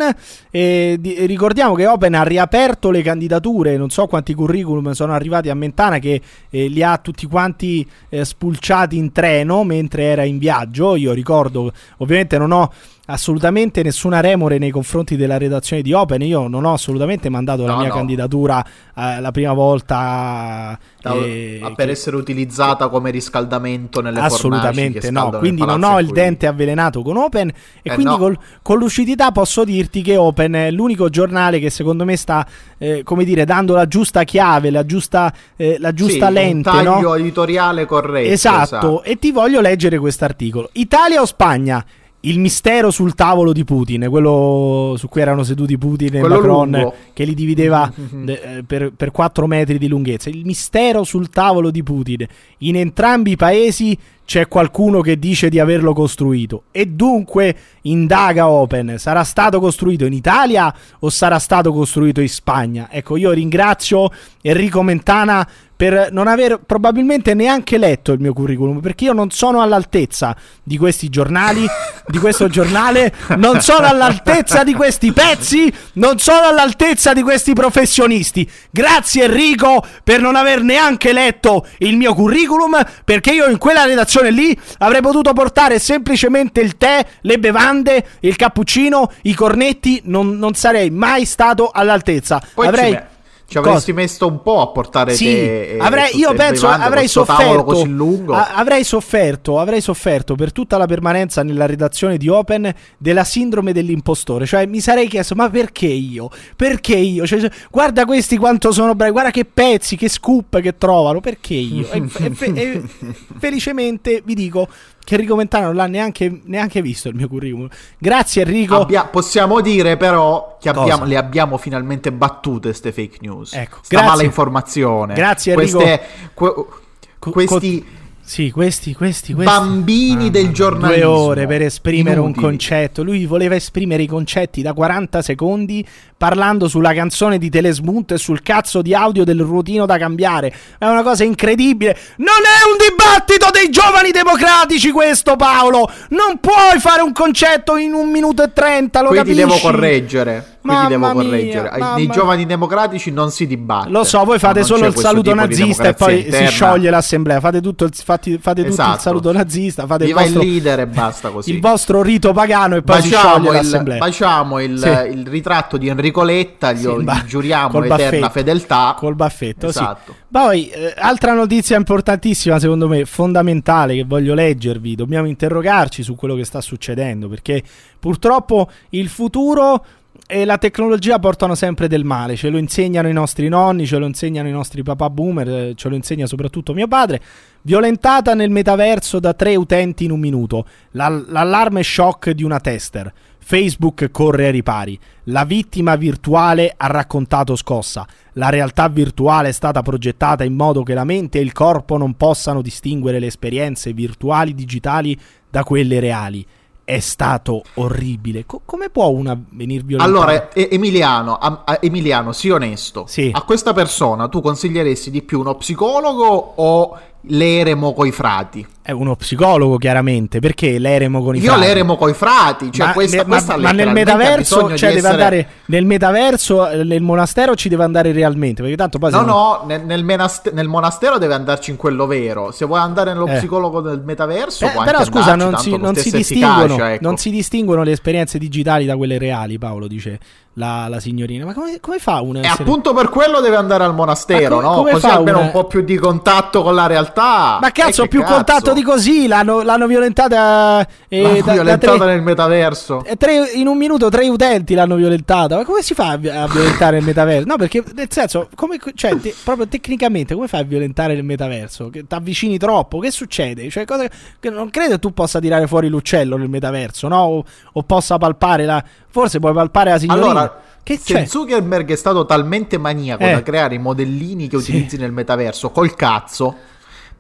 [0.50, 3.78] E di- ricordiamo che Open ha riaperto le candidature.
[3.78, 6.20] Non so quanti curriculum sono arrivati a Mentana, che
[6.50, 10.96] eh, li ha tutti quanti eh, spulciati in treno mentre era in viaggio.
[10.96, 12.72] Io ricordo, ovviamente, non ho
[13.12, 16.22] assolutamente nessuna remore nei confronti della redazione di Open.
[16.22, 17.94] Io non ho assolutamente mandato la No, mia no.
[17.96, 20.78] candidatura eh, la prima volta.
[21.04, 26.14] eh, per che- essere utilizzata come riscaldamento nelle Assolutamente no, quindi non ho il cui-
[26.16, 28.18] dente avvelenato con Open e Eh, quindi no.
[28.18, 32.46] col- con lucidità posso dirti che Open è l'unico giornale che secondo me sta,
[32.78, 36.76] eh, come dire, dando la giusta chiave, la giusta, eh, la giusta Sì, lente, un
[36.76, 37.16] taglio no?
[37.16, 38.30] editoriale corretto.
[38.32, 40.70] Esatto, e ti voglio leggere quest'articolo.
[40.74, 41.84] Italia o Spagna?
[42.24, 46.70] Il mistero sul tavolo di Putin, quello su cui erano seduti Putin e Quello Macron,
[46.70, 46.94] lungo.
[47.14, 50.30] che li divideva de- eh, per, per 4 metri di lunghezza.
[50.30, 52.26] Il mistero sul tavolo di Putin.
[52.60, 56.64] In entrambi i paesi c'è qualcuno che dice di averlo costruito.
[56.72, 62.88] E dunque, indaga Open, sarà stato costruito in Italia o sarà stato costruito in Spagna?
[62.92, 64.10] Ecco, io ringrazio
[64.42, 65.46] Enrico Mentana
[65.82, 70.78] per non aver probabilmente neanche letto il mio curriculum, perché io non sono all'altezza di
[70.78, 71.66] questi giornali,
[72.06, 78.48] di questo giornale, non sono all'altezza di questi pezzi, non sono all'altezza di questi professionisti.
[78.70, 84.30] Grazie Enrico per non aver neanche letto il mio curriculum, perché io in quella redazione
[84.30, 90.54] lì avrei potuto portare semplicemente il tè, le bevande, il cappuccino, i cornetti, non, non
[90.54, 92.40] sarei mai stato all'altezza.
[92.54, 93.10] Poi avrei
[93.52, 97.64] ci, avresti messo un po' a portare Sì, te, eh, avrei, io penso avrei sofferto,
[97.64, 98.34] così lungo.
[98.34, 103.74] a- avrei sofferto, avrei sofferto per tutta la permanenza nella redazione di Open della sindrome
[103.74, 106.30] dell'impostore, cioè mi sarei chiesto ma perché io?
[106.56, 107.28] Perché io?
[107.28, 111.90] Cioè, guarda questi quanto sono bravi, guarda che pezzi, che scoop che trovano, perché io?
[111.92, 112.82] E- e- e
[113.38, 114.68] felicemente vi dico
[115.04, 117.68] che Enrico Mentana non l'ha neanche, neanche visto il mio curriculum.
[117.98, 118.82] Grazie Enrico.
[118.82, 123.54] Abbia- possiamo dire però che abbiamo, le abbiamo finalmente battute queste fake news.
[123.54, 124.10] Ecco, Sta grazie.
[124.10, 125.14] mala informazione.
[125.14, 125.78] Grazie, Enrico.
[125.78, 126.02] Queste,
[126.34, 128.00] que- questi co-
[128.32, 129.52] sì, questi, questi, questi.
[129.52, 131.10] bambini del Due giornalismo.
[131.10, 132.46] ore per esprimere un Inutili.
[132.46, 133.04] concetto.
[133.04, 138.42] Lui voleva esprimere i concetti da 40 secondi parlando sulla canzone di Telesmunt e sul
[138.42, 140.48] cazzo di audio del ruotino da cambiare.
[140.78, 141.98] È una cosa incredibile.
[142.20, 145.92] Non è un dibattito dei giovani democratici questo, Paolo.
[146.12, 149.46] Non puoi fare un concetto in un minuto e trenta, lo Qui ti capisci?
[149.46, 150.51] devo correggere.
[150.62, 151.72] Qui ti Mamma devo correggere.
[151.96, 153.90] Nei giovani democratici non si dibatte.
[153.90, 156.50] Lo so, voi fate solo il saluto nazista e poi si interna.
[156.50, 157.40] scioglie l'assemblea.
[157.40, 159.00] Fate tutto il, fatti- fate tutto il Esatto.
[159.00, 161.52] saluto nazista, fate il Viva il vostro, leader e basta così.
[161.52, 163.98] il vostro rito pagano e poi si Baciamo scioglie il, l'assemblea.
[163.98, 165.18] baciamo il, Sì.
[165.18, 168.30] il ritratto di Enrico Letta, gli, Sì, ba- giuriamo col eterna baffetto.
[168.30, 168.96] fedeltà.
[169.00, 170.12] Col baffetto, Esatto.
[170.12, 170.20] sì.
[170.32, 174.94] Poi, eh, altra notizia importantissima, secondo me, fondamentale, che voglio leggervi.
[174.96, 177.64] Dobbiamo interrogarci su quello che sta succedendo, perché
[178.00, 179.84] purtroppo il futuro
[180.32, 182.38] e la tecnologia portano sempre del male.
[182.38, 185.90] Ce lo insegnano i nostri nonni, ce lo insegnano i nostri papà boomer, eh, ce
[185.90, 187.20] lo insegna soprattutto mio padre.
[187.64, 190.66] Violentata nel metaverso da tre utenti in un minuto.
[190.92, 193.12] La- l'allarme shock di una tester.
[193.40, 194.98] Facebook corre ai ripari.
[195.26, 198.08] La vittima virtuale ha raccontato scossa.
[198.34, 202.16] La realtà virtuale è stata progettata in modo che la mente e il corpo non
[202.16, 205.20] possano distinguere le esperienze virtuali digitali
[205.50, 206.46] da quelle reali.
[206.92, 208.46] È stato orribile.
[208.46, 210.04] Co- come può una venir violentata?
[210.04, 213.06] Allora, E- Emiliano, a- a- Emiliano, sii onesto.
[213.08, 213.30] Sì.
[213.34, 216.26] A questa persona tu consiglieresti di più uno psicologo
[216.58, 218.66] o l'eremo coi frati?
[218.84, 220.40] È uno psicologo, chiaramente.
[220.40, 221.60] Perché l'eremo con i Io frati?
[221.60, 225.08] l'eremo coi frati, cioè ma, questa, ma- questa ma nel letteralmente ha metaverso, cioè essere-
[225.08, 228.62] andare nel metaverso, eh, nel monastero ci deve andare realmente.
[228.64, 232.52] Perché tanto poi No, no, nel, nel menaste- nel monastero deve andarci in quello vero.
[232.52, 233.38] Se vuoi andare nello Eh.
[233.38, 237.04] psicologo del metaverso, Eh, però scusa, andarci, non si, non si efficacia, ecco.
[237.06, 240.20] non si distinguono le esperienze digitali da quelle reali, Paolo, dice
[240.56, 241.46] la, la signorina.
[241.46, 242.42] Ma come, come fa una?
[242.42, 244.74] E appunto per quello deve andare al monastero, come- no?
[244.76, 247.58] come Così almeno una- un po' più di contatto con la realtà.
[247.62, 248.34] Ma cazzo, Eh, che più cazzo?
[248.34, 253.04] contatto di così, l'hanno, l'hanno violentata eh, L'hanno da- da violentata tre- nel metaverso.
[253.06, 255.56] eh, tre- in un minuto tre utenti l'hanno violentata.
[255.56, 257.48] Ma come si fa a violentare il metaverso?
[257.48, 261.90] No, perché nel senso, come, cioè, te- proprio tecnicamente, come fai a violentare il metaverso?
[261.90, 263.00] Che ti avvicini troppo?
[263.00, 263.70] Che succede?
[263.70, 264.06] Cioè, cosa,
[264.40, 267.20] che non credo tu possa tirare fuori l'uccello nel metaverso, no?
[267.22, 267.44] O,
[267.74, 268.84] o possa palpare la.
[269.14, 270.26] Forse puoi palpare la signorina.
[270.26, 270.41] Allora,
[270.84, 271.26] che c'è?
[271.26, 273.32] Zuckerberg è stato talmente maniaco Eh.
[273.32, 274.72] da creare i modellini che Sì.
[274.72, 276.56] utilizzi nel metaverso col cazzo,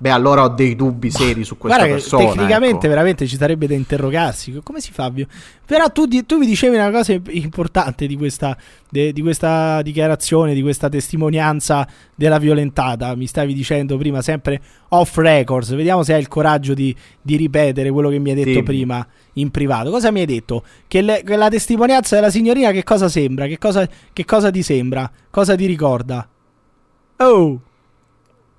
[0.01, 2.23] beh, allora ho dei dubbi seri su questa Guarda persona.
[2.25, 2.87] tecnicamente ecco.
[2.87, 4.59] veramente ci sarebbe da interrogarsi.
[4.63, 5.09] Come si fa?
[5.09, 5.27] vi-
[5.63, 8.57] Però tu, tu mi dicevi una cosa imp- importante di questa,
[8.89, 13.15] de- di questa dichiarazione, di questa testimonianza della violentata.
[13.15, 15.73] Mi stavi dicendo prima, sempre off records.
[15.75, 18.63] Vediamo se hai il coraggio di, di ripetere quello che mi hai detto Dimmi.
[18.63, 19.91] prima in privato.
[19.91, 20.63] Cosa mi hai detto?
[20.87, 23.45] Che, le- che la testimonianza della signorina che cosa sembra?
[23.45, 25.09] Che cosa, che cosa ti sembra?
[25.29, 26.27] Cosa ti ricorda?
[27.17, 27.61] Oh!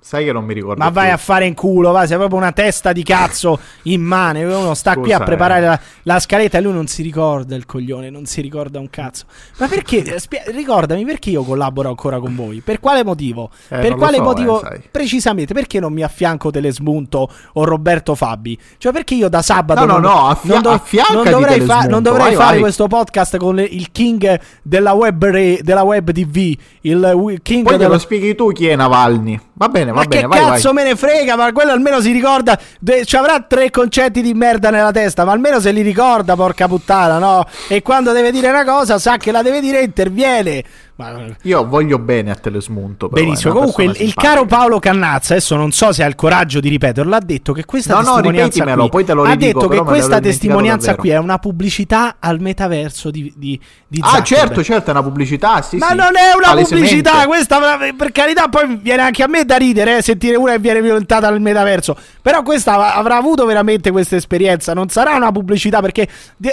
[0.05, 1.13] Sai che non mi ricordo Ma vai più.
[1.13, 4.43] a fare in culo, va, sei proprio una testa di cazzo immane.
[4.43, 5.67] Uno sta qui a Scusa, preparare eh.
[5.67, 9.23] la, la scaletta e lui non si ricorda il coglione, non si ricorda un cazzo.
[9.59, 10.03] Ma perché?
[10.03, 12.59] eh, spie- ricordami perché io collaboro ancora con voi?
[12.59, 13.49] Per quale motivo?
[13.69, 15.53] Eh, per quale so, motivo eh, precisamente?
[15.53, 18.59] Perché non mi affianco Telesmunto o Roberto Fabi?
[18.77, 21.81] Cioè perché io da sabato No, no, non, no, affia- non, do- non dovrei, fa-
[21.83, 22.59] non dovrei vai, fare vai.
[22.59, 27.71] questo podcast con le- il king della web, re- della web TV, il king Poi
[27.71, 29.39] te della- lo spieghi tu chi è Navalny.
[29.55, 30.83] Va bene, va ma bene, che vai, cazzo vai.
[30.83, 31.35] me ne frega?
[31.35, 32.59] Ma quello almeno si ricorda.
[32.79, 36.67] de- ci avrà tre concetti di merda nella testa, ma almeno se li ricorda, porca
[36.67, 37.45] puttana, no?
[37.67, 40.63] E quando deve dire una cosa, sa che la deve dire e interviene.
[40.95, 43.09] Ma- Io voglio bene a Telesmunto.
[43.09, 46.59] Però, Benissimo, comunque il, il caro Paolo Cannazza, adesso non so se ha il coraggio
[46.59, 49.67] di ripeterlo, ha detto che questa No, no, testimonianza ripetimelo, qui, lo ha ridico, detto
[49.69, 51.01] che questa testimonianza davvero.
[51.01, 54.25] qui è una pubblicità al metaverso di, di, di Ah, Zuckerberg.
[54.47, 55.95] certo, certo, è una pubblicità, sì, Ma sì.
[55.95, 57.59] non è una pubblicità, questa
[57.97, 61.29] per carità poi viene anche a me da ridere eh, sentire una che viene violentata
[61.31, 61.97] nel metaverso.
[62.21, 66.07] Però questa av- avrà avuto veramente questa esperienza, non sarà una pubblicità perché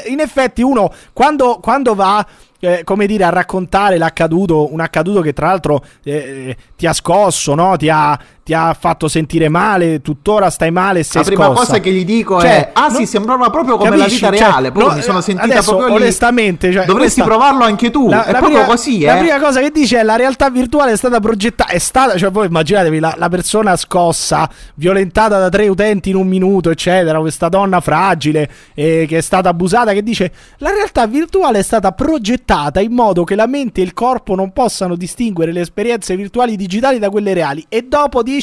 [0.07, 2.27] in effetti uno quando, quando va
[2.61, 7.55] eh, come dire a raccontare l'accaduto, un accaduto che tra l'altro eh, ti ha scosso,
[7.55, 7.77] no?
[7.77, 11.59] ti, ha, ti ha fatto sentire male, tuttora stai male, sei La prima scossa.
[11.61, 14.21] cosa che gli dico Cioè, è: Ah, non- sì, sembrava proprio come Capisci?
[14.21, 14.71] la vita Cioè, reale.
[14.71, 18.09] Proprio no, mi sono sentita adesso, proprio onestamente, cioè, Dovresti questa- provarlo anche tu.
[18.09, 19.19] La, è la proprio prima, così, la eh.
[19.21, 22.47] prima cosa che dice è la realtà virtuale è stata progettata, è stata, cioè voi
[22.47, 27.81] immaginatevi la, la persona scossa, violentata da tre utenti in un minuto, eccetera, questa donna
[27.81, 32.93] fragile eh, che è stata abusata, che dice la realtà virtuale è stata progettata in
[32.93, 37.11] modo che la mente e il corpo non possano distinguere le esperienze virtuali digitali da
[37.11, 38.39] quelle reali e dopo dice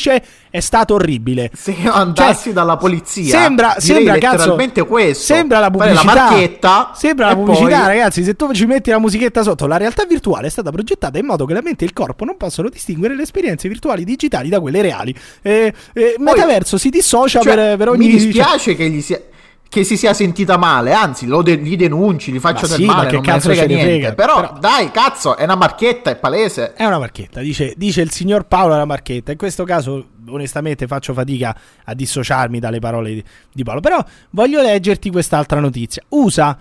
[0.50, 1.52] è stato orribile.
[1.54, 5.24] Se io andassi dalla polizia, Cioè, Sembra, sembra cazzo, letteralmente questo.
[5.24, 6.14] Sembra la pubblicità.
[6.14, 6.92] la marchetta.
[6.96, 8.24] Sembra la pubblicità, poi- ragazzi.
[8.24, 11.46] Se tu ci metti la musichetta sotto, la realtà virtuale è stata progettata in modo
[11.46, 14.82] che la mente e il corpo non possano distinguere le esperienze virtuali digitali da quelle
[14.82, 15.16] reali.
[15.42, 19.20] Eh, eh, metaverso si dissocia Cioè, per, per ogni Mi dispiace che gli sia.
[19.70, 22.86] Che si sia sentita male, anzi, lo de- gli denunci, gli faccio Ma del sì,
[22.86, 23.86] ma male, che non me ne cazzo frega niente.
[23.86, 24.14] frega?
[24.14, 26.74] Però, Però- dai, cazzo, è una marchetta, è palese.
[26.74, 29.32] È una marchetta, dice, dice il signor Paolo alla marchetta.
[29.32, 33.82] In questo caso, onestamente, faccio fatica a dissociarmi dalle parole di, di Paolo.
[33.82, 36.02] Però voglio leggerti quest'altra notizia.
[36.10, 36.58] USA.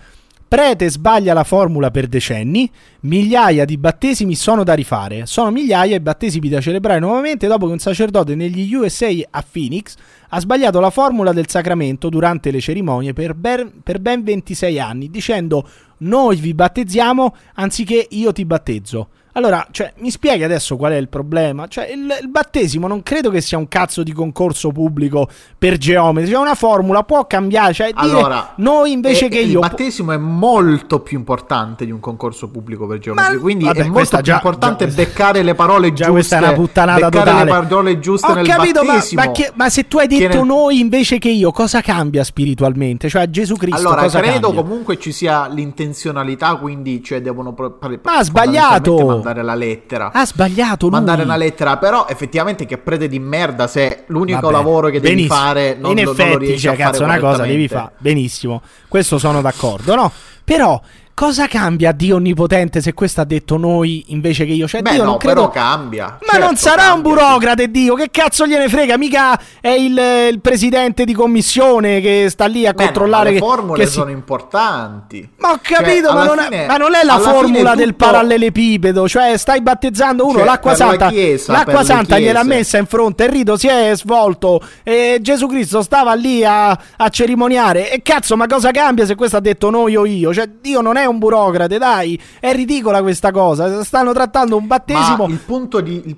[0.49, 2.71] Prete sbaglia la formula per decenni,
[3.01, 5.25] migliaia di battesimi sono da rifare.
[5.25, 9.95] Sono migliaia i battesimi da celebrare nuovamente dopo che un sacerdote negli USA a Phoenix
[10.29, 15.09] ha sbagliato la formula del sacramento durante le cerimonie per ben, per ben 26 anni,
[15.09, 15.67] dicendo
[15.97, 19.09] noi vi battezziamo anziché io ti battezzo.
[19.37, 21.67] Allora, cioè, mi spieghi adesso qual è il problema?
[21.67, 25.29] Cioè, il, il battesimo non credo che sia un cazzo di concorso pubblico
[25.59, 26.31] per geometri.
[26.31, 27.71] Cioè, una formula può cambiare.
[27.71, 29.59] Cioè, Allora, noi invece e- che il io.
[29.59, 33.35] battesimo è molto più importante di un concorso pubblico per geometria.
[33.35, 36.11] Ma- quindi vabbè, è molto più importante già- beccare le parole giuste.
[36.11, 37.43] questa è una puttanata beccare totale.
[37.43, 39.21] le parole giuste Ho nel capito, ma, battesimo.
[39.23, 43.07] ma che- ma se tu hai detto nel- noi invece che io, cosa cambia spiritualmente?
[43.07, 44.63] Cioè, Gesù Cristo Allora, cosa credo cambia?
[44.63, 49.25] comunque ci sia l'intenzionalità, quindi cioè devono pro- pre- Ma ha sbagliato!
[49.27, 50.11] Mandare la lettera.
[50.13, 50.95] Ha sbagliato lui.
[50.95, 55.15] mandare una lettera, però effettivamente che prete di merda se l'unico Vabbè, lavoro che devi
[55.15, 55.35] benissimo.
[55.35, 57.67] fare non, in lo- non lo effetti, riesci cioè, a fare cazzo, una cosa devi
[57.67, 58.61] fare benissimo.
[58.87, 60.11] Questo sono d'accordo, no?
[60.43, 60.79] Però
[61.17, 64.67] cosa cambia Dio onnipotente se questo ha detto noi invece che io?
[64.67, 66.05] Cioè, Beh, Dio no, non credo però cambia.
[66.21, 67.13] Ma Certo, non sarà un cambia.
[67.25, 68.97] burocrate Dio, che cazzo gliene frega?
[68.97, 69.99] Mica è il,
[70.31, 73.79] il presidente di commissione che sta lì a Beh, no, controllare ma le che, formule
[73.79, 75.27] che si- sono importanti.
[75.37, 77.95] Ma ho capito, Cioè, ma, non fine- è, ma non è la formula tutto- del
[77.95, 79.07] parallelepipedo.
[79.07, 81.09] Cioè, stai battezzando uno, Cioè, l'acqua per la santa.
[81.09, 83.23] Chiesa, l'acqua santa gliel'ha messa in fronte.
[83.23, 84.61] Il rito si è svolto.
[84.83, 87.91] E Gesù Cristo stava lì a, a cerimoniare.
[87.91, 90.31] E cazzo, ma cosa cambia se questo ha detto noi o io?
[90.31, 92.19] Cioè, Dio non è un burocrate, dai.
[92.39, 93.83] È ridicola questa cosa.
[93.83, 95.25] Stanno trattando un battesimo.
[95.27, 96.17] Ma il punto di il-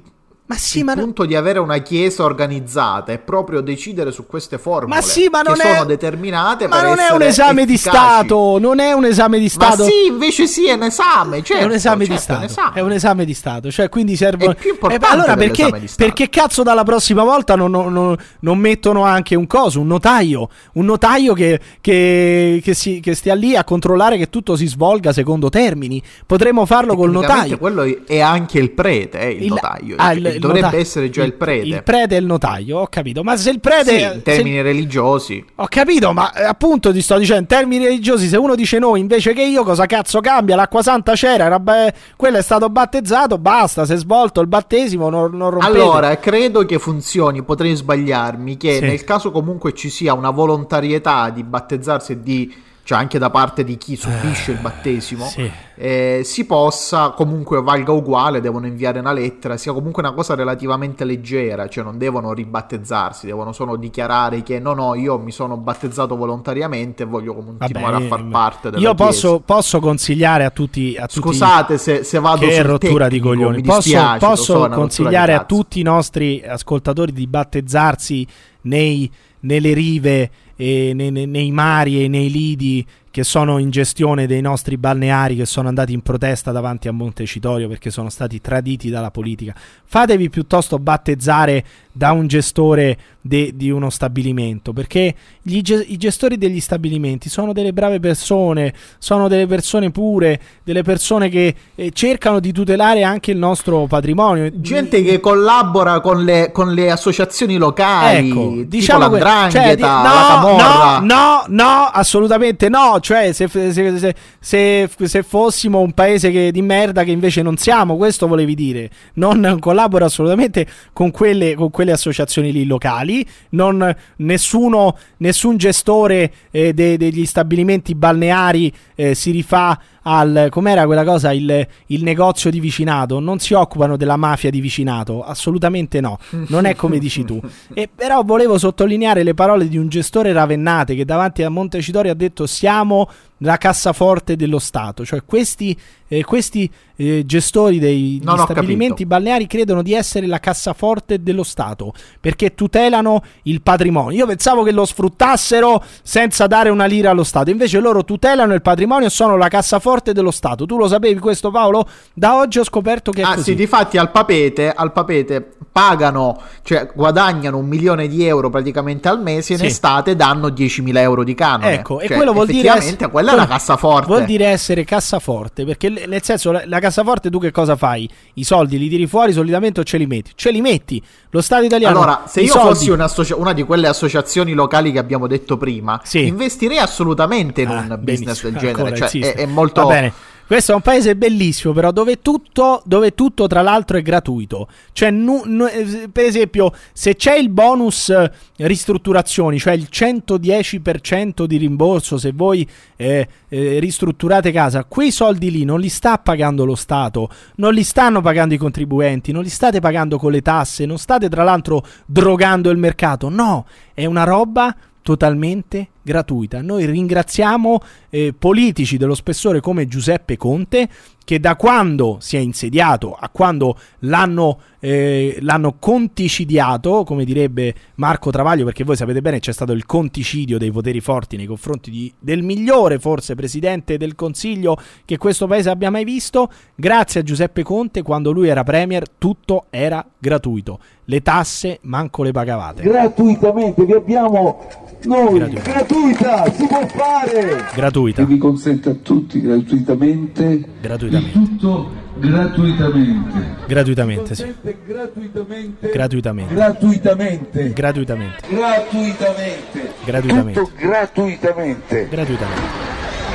[0.49, 4.57] Ma sì, il ma punto di avere una chiesa organizzata è proprio decidere su queste
[4.57, 7.75] formule Ma sì, ma non che è- sono determinate Ma non è un esame di
[7.75, 7.97] efficaci.
[7.97, 9.83] Stato, non è un esame di Ma Stato.
[9.83, 12.39] sì, invece sì, è un esame, certo, è un esame certo, di Stato.
[12.39, 12.73] È un esame.
[12.73, 13.71] È un esame di Stato.
[13.71, 14.51] Cioè, quindi servono.
[14.51, 18.17] È più importante Eh, allora, perché, di perché cazzo dalla prossima volta non, non- non-
[18.39, 20.49] non mettono anche un coso, un notaio?
[20.73, 25.13] Un notaio che, che- che si- che stia lì a controllare che tutto si svolga
[25.13, 26.01] secondo termini.
[26.25, 27.57] Potremmo farlo col notaio.
[27.59, 29.95] quello è anche il prete, eh, il, Il- notaio.
[29.97, 30.81] ah, Cioè, il- il dovrebbe notaio.
[30.81, 31.65] essere già il, prete.
[31.67, 33.23] Il prete e il notaio, ho capito.
[33.23, 33.97] Ma se il prete.
[33.97, 35.45] Sì, in se- termini religiosi.
[35.55, 38.99] Ho capito, ma eh, appunto ti sto dicendo, in termini religiosi, se uno dice noi
[38.99, 40.55] invece che io, cosa cazzo cambia?
[40.55, 45.09] L'acqua santa c'era, era be- quello è stato battezzato, basta, si è svolto il battesimo,
[45.09, 45.71] non, non rompete.
[45.79, 48.85] Allora, credo che funzioni, potrei sbagliarmi, che Sì.
[48.85, 52.53] nel caso comunque ci sia una volontarietà di battezzarsi e di,
[52.89, 55.51] cioè anche da parte di chi subisce il battesimo, Eh, sì.
[55.75, 61.03] eh, si possa, comunque valga uguale, devono inviare una lettera, sia comunque una cosa relativamente
[61.05, 66.15] leggera, cioè non devono ribattezzarsi, devono solo dichiarare che no, no, io mi sono battezzato
[66.15, 70.49] volontariamente e voglio continuare Vabbè, a far io- parte della Io posso, posso consigliare a
[70.49, 73.55] tutti, a tutti Scusate se, se vado che rottura di tecnico, coglioni.
[73.57, 78.25] mi Posso, dispiace, so, posso rottura consigliare di a tutti i nostri ascoltatori di battezzarsi
[78.61, 79.11] nei-
[79.41, 80.31] nelle rive,
[80.61, 85.45] e nei, nei- mari e nei lidi che sono in gestione dei nostri balneari che
[85.45, 89.55] sono andati in protesta davanti a Montecitorio perché sono stati traditi dalla politica.
[89.85, 96.59] Fatevi piuttosto battezzare da un gestore de- di uno stabilimento perché gli i gestori degli
[96.59, 102.51] stabilimenti sono delle brave persone, sono delle persone pure, delle persone che eh, cercano di
[102.51, 104.49] tutelare anche il nostro patrimonio.
[104.61, 110.57] Gente che collabora con le, con le associazioni locali, Ecco, diciamo l'andrangheta, cioè, di- no,
[110.57, 112.99] no, no, no, assolutamente no.
[113.01, 117.97] Cioè, se, se- se- se- fossimo un paese che- di merda che invece non siamo,
[117.97, 118.89] questo volevi dire.
[119.15, 123.18] Non collaboro assolutamente con quelle, con quelle associazioni lì locali.
[123.51, 129.79] Non, nessuno, nessun gestore eh, de- degli stabilimenti balneari eh, si rifà
[130.09, 134.59] al com'era quella cosa il, il negozio di vicinato, non si occupano della mafia di
[134.59, 137.39] vicinato, assolutamente no, non è come dici tu.
[137.73, 142.15] E però volevo sottolineare le parole di un gestore Ravennate che davanti a Montecitorio ha
[142.15, 143.07] detto siamo
[143.39, 149.07] la cassaforte dello Stato, cioè questi, eh, questi eh, gestori dei stabilimenti capito.
[149.07, 154.17] balneari credono di essere la cassaforte dello Stato perché tutelano il patrimonio.
[154.17, 158.61] Io pensavo che lo sfruttassero senza dare una lira allo Stato, invece loro tutelano il
[158.61, 160.65] patrimonio e sono la cassaforte dello Stato.
[160.65, 161.87] Tu lo sapevi questo Paolo?
[162.13, 163.51] Da oggi ho scoperto che è Ah così.
[163.51, 169.21] sì, difatti al papete, al papete pagano, cioè guadagnano un milione di euro praticamente al
[169.21, 169.65] mese, in Sì.
[169.67, 171.73] estate danno 10.000 euro di canone.
[171.73, 174.07] Ecco, e Cioè, quello vuol dire effettivamente ess- quella è vuol- cassaforte.
[174.07, 178.09] Vuol dire essere cassaforte, perché nel senso la, la cassaforte tu che cosa fai?
[178.35, 180.31] I soldi li tiri fuori solitamente o ce li metti?
[180.35, 181.01] Ce li metti.
[181.31, 185.27] Lo Stato italiano Allora, se io soldi- fossi una di quelle associazioni locali che abbiamo
[185.27, 186.25] detto prima, Sì.
[186.27, 189.09] investirei assolutamente in un Ah, business benissimo, del genere.
[189.09, 189.78] Cioè, è, è molto.
[189.83, 190.13] Va bene.
[190.49, 194.67] Questo è un paese bellissimo, però dove tutto, dove tutto tra l'altro è gratuito.
[194.93, 201.45] Cioè, nu- nu- eh, per esempio, se c'è il bonus eh, ristrutturazioni, cioè il 110%
[201.45, 206.65] di rimborso se voi eh, eh, ristrutturate casa, quei soldi lì non li sta pagando
[206.65, 210.87] lo Stato, non li stanno pagando i contribuenti, non li state pagando con le tasse,
[210.87, 213.29] non state tra l'altro drogando il mercato.
[213.29, 216.61] No, è una roba totalmente gratuita.
[216.61, 220.89] Noi ringraziamo eh, politici dello spessore come Giuseppe Conte
[221.29, 228.31] che da quando si è insediato a quando l'hanno, eh, l'hanno conticidiato, come direbbe Marco
[228.31, 232.11] Travaglio, perché voi sapete bene c'è stato il conticidio dei poteri forti nei confronti di-
[232.17, 234.75] del migliore forse presidente del Consiglio
[235.05, 239.65] che questo paese abbia mai visto, grazie a Giuseppe Conte quando lui era premier tutto
[239.69, 240.79] era gratuito.
[241.05, 242.81] Le tasse manco le pagavate.
[242.81, 244.67] gratuitamente, vi abbiamo
[245.03, 245.61] noi, Gratuita.
[245.89, 247.65] Gratuita, si può fare!
[247.73, 248.21] Gratuita.
[248.21, 251.31] E vi consente a tutti gratuitamente, Gratuitamente.
[251.33, 253.55] tutto gratuitamente.
[253.67, 254.53] Gratuitamente, sì.
[254.85, 256.53] Gratuitamente, Gratuitamente.
[256.53, 258.37] gratuitamente, Gratuitamente.
[258.49, 260.59] gratuitamente, Gratuitamente.
[260.59, 262.07] tutto gratuitamente.
[262.09, 262.87] Gratuitamente.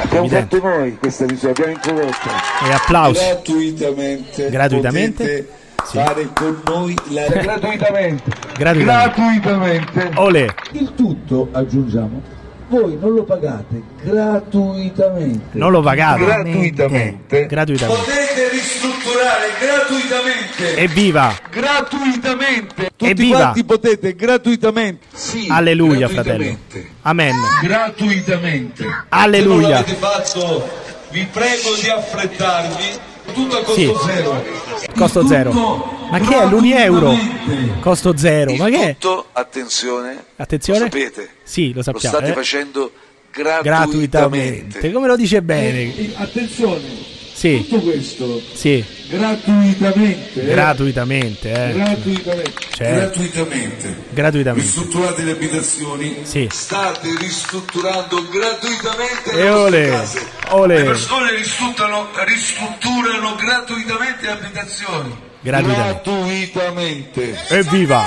[0.03, 0.57] Abbiamo Evidente.
[0.57, 2.29] fatto noi questa misura, abbiamo introdotto.
[2.69, 3.21] E applausi.
[3.25, 4.51] Gratuitamente.
[4.51, 5.49] Gratuitamente.
[5.85, 5.99] Sì.
[5.99, 8.23] fare con noi la gratuitamente.
[8.57, 8.83] Gratuitamente.
[8.85, 10.11] Gratuitamente.
[10.15, 10.47] Olè.
[10.73, 12.23] Il tutto, aggiungiamo,
[12.75, 15.57] voi non lo pagate gratuitamente.
[15.59, 16.25] Non lo pagate.
[16.25, 17.47] Gratuitamente.
[17.47, 18.01] Gratuitamente.
[18.03, 20.77] Potete ristrutturare gratuitamente.
[20.77, 21.35] Evviva.
[21.51, 22.91] Gratuitamente.
[22.97, 23.39] Tutti Evviva.
[23.39, 25.07] quanti potete gratuitamente.
[25.13, 26.57] Sì, Alleluia, fratello.
[27.03, 27.35] Amen.
[27.63, 28.85] Gratuitamente.
[29.11, 29.85] Alleluia.
[29.85, 30.69] Se fatto,
[31.11, 33.13] vi prego di affrettarvi.
[33.33, 33.93] Tutto a costo Sì.
[34.05, 34.45] zero.
[34.97, 36.04] Costo Il zero.
[36.19, 37.11] Ma che è l'uni euro?
[37.11, 37.81] gratuitamente.
[37.81, 38.55] Costo zero.
[38.55, 38.93] Ma che è?
[38.99, 40.79] Tutto, attenzione, Attenzione.
[40.79, 42.17] lo sapete, Sì, lo lo sappiamo.
[42.17, 42.35] state eh.
[42.35, 42.93] facendo
[43.33, 44.09] Gratuitamente.
[44.09, 44.93] gratuitamente.
[44.93, 45.97] Come lo dice bene?
[45.97, 46.83] E attenzione,
[47.33, 47.67] Sì.
[47.69, 48.85] tutto questo Sì.
[49.09, 50.41] gratuitamente.
[50.41, 50.45] eh.
[50.47, 51.73] Gratuitamente, eh.
[51.73, 52.53] Gratuitamente.
[52.75, 52.95] Certo.
[52.95, 53.97] Gratuitamente.
[54.11, 54.67] Gratuitamente.
[54.67, 56.17] Ristrutturate le abitazioni.
[56.23, 56.47] Sì.
[56.51, 59.89] State ristrutturando gratuitamente E le ole.
[59.89, 60.27] case.
[60.51, 60.77] Ole.
[60.79, 65.33] Le persone ristrutturano, ristrutturano gratuitamente le abitazioni.
[65.45, 66.11] Gratuitamente.
[66.51, 67.37] Gratuitamente.
[67.51, 68.03] Evviva.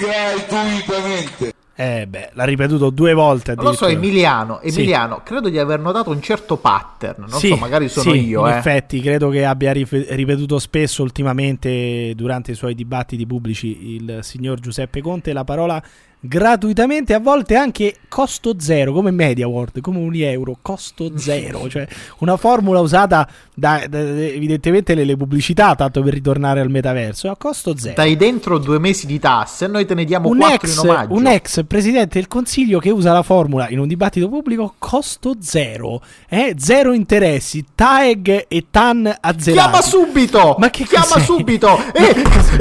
[0.00, 1.52] Gratuitamente.
[1.80, 3.54] Eh beh, l'ha ripetuto due volte.
[3.54, 4.08] Non lo so, addirittura.
[4.08, 4.80] Emiliano, Sì.
[4.80, 7.26] Emiliano, credo di aver notato un certo pattern.
[7.28, 8.58] Non Sì, so, magari sono sì, io, in eh.
[8.58, 15.00] effetti, credo che abbia ripetuto spesso ultimamente durante i suoi dibattiti pubblici il signor Giuseppe
[15.00, 15.80] Conte la parola
[16.20, 21.86] gratuitamente, a volte anche costo zero, come Media World, come un euro, costo zero, cioè
[22.18, 27.76] una formula usata da, da- evidentemente nelle pubblicità, tanto per ritornare al metaverso, a costo
[27.76, 27.94] zero.
[27.96, 30.88] Dai dentro due mesi di tasse e noi te ne diamo Un quattro ex, in
[30.88, 31.14] omaggio.
[31.14, 36.00] un ex presidente del consiglio che usa la formula in un dibattito pubblico costo zero,
[36.28, 36.54] eh?
[36.58, 39.68] zero interessi, TAEG e TAN azzerati.
[39.68, 40.56] Chiama subito!
[40.58, 41.20] Ma che Chiama cos'è?
[41.20, 41.78] subito!
[41.92, 42.14] E,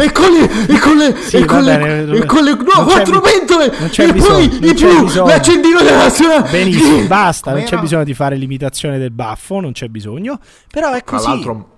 [0.04, 2.84] e con le, e con le, Sì, e con le, bene, e con le no,
[2.84, 5.26] quattro bi- non c'è e bisogno, poi non i c'è blu, bisogno.
[5.28, 6.50] l'accendino della nazionale!
[6.50, 10.40] Benissimo, basta, non c'è bisogno di fare l'imitazione del baffo, non c'è bisogno,
[10.70, 11.28] però è così.
[11.28, 11.70] l'altro,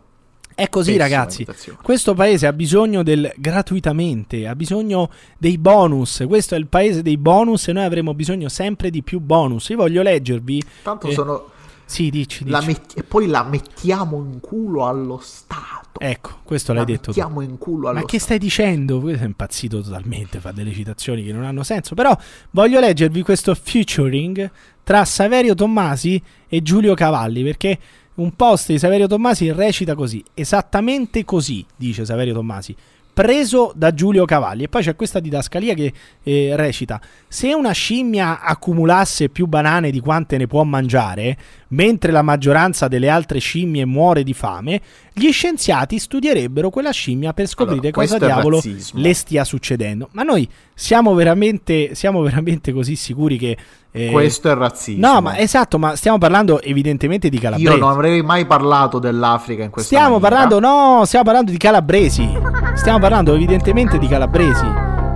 [0.55, 1.45] È così ragazzi,
[1.81, 7.17] questo paese ha bisogno del gratuitamente, ha bisogno dei bonus, questo è il paese dei
[7.17, 9.69] bonus e noi avremo bisogno sempre di più bonus.
[9.69, 10.61] Io voglio leggervi...
[10.83, 11.45] tanto eh, sono...
[11.89, 12.49] Sì, dici, dici.
[12.51, 15.99] la metti- e poi la mettiamo in culo allo Stato.
[15.99, 17.19] Ecco, questo l'hai la detto tu.
[17.19, 18.23] mettiamo in culo allo Ma che Stato.
[18.25, 18.99] stai dicendo?
[18.99, 21.95] Questo è impazzito totalmente, fa delle citazioni che non hanno senso.
[21.95, 22.15] Però
[22.51, 24.51] voglio leggervi questo featuring
[24.83, 27.79] tra Saverio Tommasi e Giulio Cavalli, perché
[28.15, 32.75] un post di Saverio Tommasi recita così, esattamente così, dice Saverio Tommasi,
[33.11, 34.63] preso da Giulio Cavalli.
[34.63, 35.91] E poi c'è questa didascalia che
[36.23, 41.37] eh, recita, se una scimmia accumulasse più banane di quante ne può mangiare,
[41.69, 44.81] mentre la maggioranza delle altre scimmie muore di fame,
[45.13, 49.01] gli scienziati studierebbero quella scimmia per scoprire Allora, cosa questo diavolo razzismo.
[49.01, 50.09] le stia succedendo.
[50.13, 53.57] Ma noi siamo veramente, siamo veramente così sicuri che...
[53.91, 55.05] eh, Questo è razzismo.
[55.13, 57.71] No, ma esatto, ma stiamo parlando evidentemente di calabresi.
[57.71, 60.47] Io non avrei mai parlato dell'Africa in questa Stiamo maniera.
[60.47, 62.27] parlando, no, stiamo parlando di calabresi.
[62.75, 64.65] Stiamo parlando evidentemente di calabresi.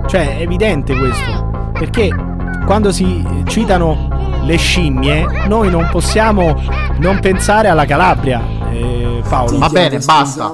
[0.06, 1.70] Cioè, è evidente questo.
[1.72, 2.10] Perché
[2.66, 6.60] quando si citano le scimmie, noi non possiamo
[6.98, 8.42] non pensare alla Calabria.
[8.70, 9.58] Eh, Paolo.
[9.58, 10.50] Va bene, basta.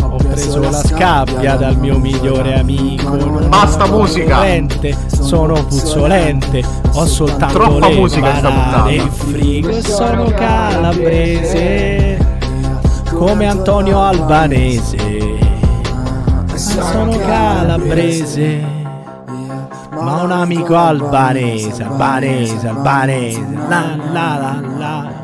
[0.00, 3.16] Ho preso la scabbia dal mio migliore amico.
[3.48, 4.36] Basta musica.
[4.36, 6.62] corrente, sono puzzolente.
[6.92, 12.18] Ho soltanto Troppa le musica banane in frigo e sono calabrese.
[13.14, 15.38] Come Antonio Albanese.
[16.54, 18.81] Sono calabrese.
[19.92, 23.44] Ma un amico albanese, albanese, albanese.
[23.68, 25.21] La la la la.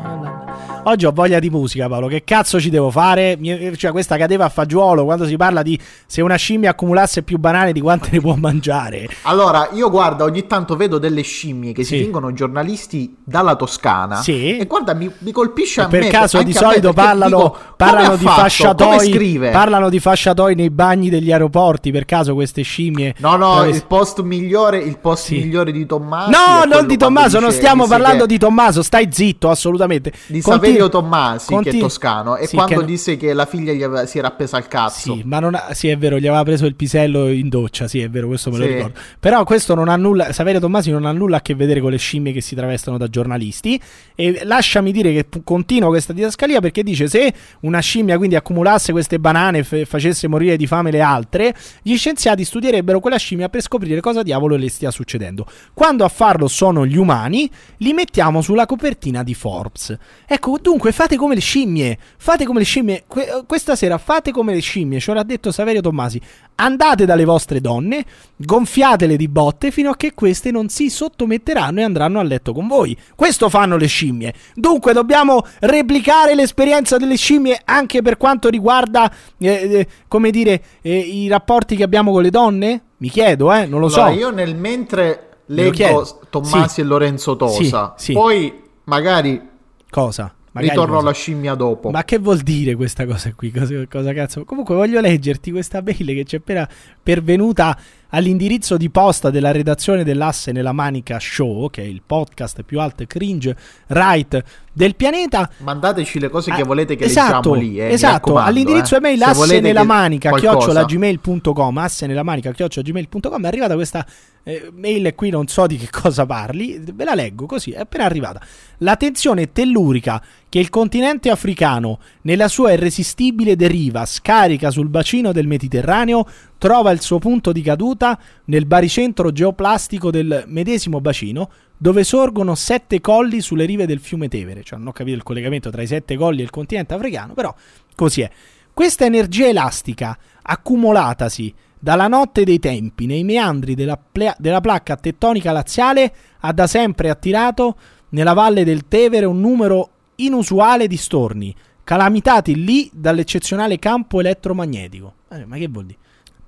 [0.89, 2.07] Oggi ho voglia di musica, Paolo.
[2.07, 3.35] Che cazzo ci devo fare?
[3.37, 5.77] Mi- Cioè, questa cadeva a fagiolo quando si parla di
[6.07, 9.07] se una scimmia accumulasse più banane di quante ne può mangiare.
[9.23, 11.97] Allora, io guarda, ogni tanto vedo delle scimmie che Sì.
[11.97, 14.15] si fingono giornalisti dalla Toscana.
[14.23, 14.57] Sì.
[14.57, 16.07] E guarda, mi, mi colpisce E a per me.
[16.09, 18.41] caso anche di solito parlano, dico, parlano di fatto?
[18.41, 19.39] Fasciatoi.
[19.51, 21.91] Parlano di fasciatoi nei bagni degli aeroporti.
[21.91, 23.13] Per caso queste scimmie.
[23.19, 25.35] No, no, Travesti- il post migliore, il post Sì.
[25.35, 26.31] migliore di Tommaso.
[26.31, 30.11] No, non di Tommaso, non stiamo parlando di di Tommaso, stai zitto, assolutamente.
[30.27, 33.73] di Continu- Saverio Tommasi, che è toscano, e Sì, quando che disse che la figlia
[33.73, 35.13] gli aveva- si era appesa al cazzo.
[35.13, 37.99] Sì, ma non ha- sì, è vero, gli aveva preso il pisello in doccia, sì,
[38.01, 38.73] è vero, questo me lo Sì.
[38.73, 38.99] ricordo.
[39.19, 41.97] Però questo non ha nulla, Saverio Tommasi non ha nulla a che vedere con le
[41.97, 43.79] scimmie che si travestono da giornalisti
[44.15, 49.19] e lasciami dire che continuo questa didascalia perché dice se una scimmia quindi accumulasse queste
[49.19, 53.61] banane e f- facesse morire di fame le altre, gli scienziati studierebbero quella scimmia per
[53.61, 55.45] scoprire cosa diavolo le stia succedendo.
[55.73, 59.95] Quando a farlo sono gli umani, li mettiamo sulla copertina di Forbes.
[60.27, 63.03] Ecco, dunque fate come le scimmie, fate come le scimmie.
[63.07, 66.19] Que- eh, questa sera fate come le scimmie, ce l'ha detto Saverio Tommasi.
[66.55, 68.03] Andate dalle vostre donne,
[68.35, 72.67] gonfiatele di botte fino a che queste non si sottometteranno e andranno a letto con
[72.67, 72.97] voi.
[73.15, 74.33] Questo fanno le scimmie.
[74.55, 80.97] Dunque dobbiamo replicare l'esperienza delle scimmie anche per quanto riguarda, eh, eh, come dire, eh,
[80.97, 82.81] i rapporti che abbiamo con le donne?
[82.97, 84.17] Mi chiedo, eh, non lo Allora, so.
[84.17, 86.81] io nel mentre leggo Tommasi Sì.
[86.81, 88.13] e Lorenzo Tosa, Sì, sì.
[88.13, 88.53] poi
[88.83, 89.47] magari
[89.89, 90.33] Cosa?
[90.51, 91.05] Magari ritorno cosa?
[91.05, 91.91] alla scimmia dopo.
[91.91, 93.51] Ma che vuol dire questa cosa qui?
[93.51, 94.45] Cosa, cosa cazzo?
[94.45, 96.67] Comunque voglio leggerti questa mail che ci è appena
[97.01, 97.77] pervenuta
[98.09, 103.03] all'indirizzo di posta della redazione dell'Asse nella Manica Show, che è il podcast più alto
[103.03, 103.55] e cringe
[103.87, 105.49] right del pianeta.
[105.57, 107.79] Mandateci le cose che Ah, volete che esatto, lì.
[107.79, 108.97] Eh, esatto, raccomando, all'indirizzo eh.
[108.97, 114.05] email Se asse nella manica chiocciolagmail.com asse nella manica chiocciolagmail.com è arrivata questa
[114.43, 118.05] eh, mail qui non so di che cosa parli ve la leggo così è appena
[118.05, 118.41] arrivata
[118.79, 125.45] la tensione tellurica che il continente africano nella sua irresistibile deriva scarica sul bacino del
[125.45, 126.25] Mediterraneo
[126.59, 132.99] trova il suo punto di caduta nel baricentro geoplastico del medesimo bacino dove sorgono sette
[132.99, 134.63] colli sulle rive del fiume Tevere.
[134.63, 137.55] Cioè, non ho capito il collegamento tra i sette colli e il continente africano, però
[137.95, 138.29] così è.
[138.73, 145.53] Questa energia elastica, accumulatasi dalla notte dei tempi nei meandri della, plea- della placca tettonica
[145.53, 147.77] laziale, ha da sempre attirato
[148.09, 151.55] nella valle del Tevere un numero inusuale di storni,
[151.85, 155.13] calamitati lì dall'eccezionale campo elettromagnetico.
[155.29, 155.99] Eh, ma che vuol dire?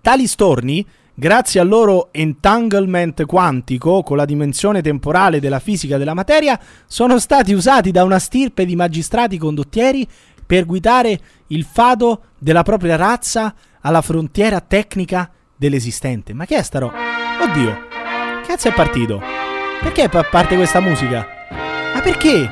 [0.02, 0.84] Tali storni,
[1.14, 7.54] grazie al loro entanglement quantico con la dimensione temporale della fisica della materia, sono stati
[7.54, 10.08] usati da una stirpe di magistrati condottieri
[10.44, 16.34] per guidare il fado della propria razza alla frontiera tecnica dell'esistente.
[16.34, 16.98] Ma che è sta roba?
[17.40, 17.78] Oddio,
[18.48, 19.22] cazzo è partito?
[19.82, 21.28] Perché pa- parte questa musica?
[21.94, 22.50] Ma perché?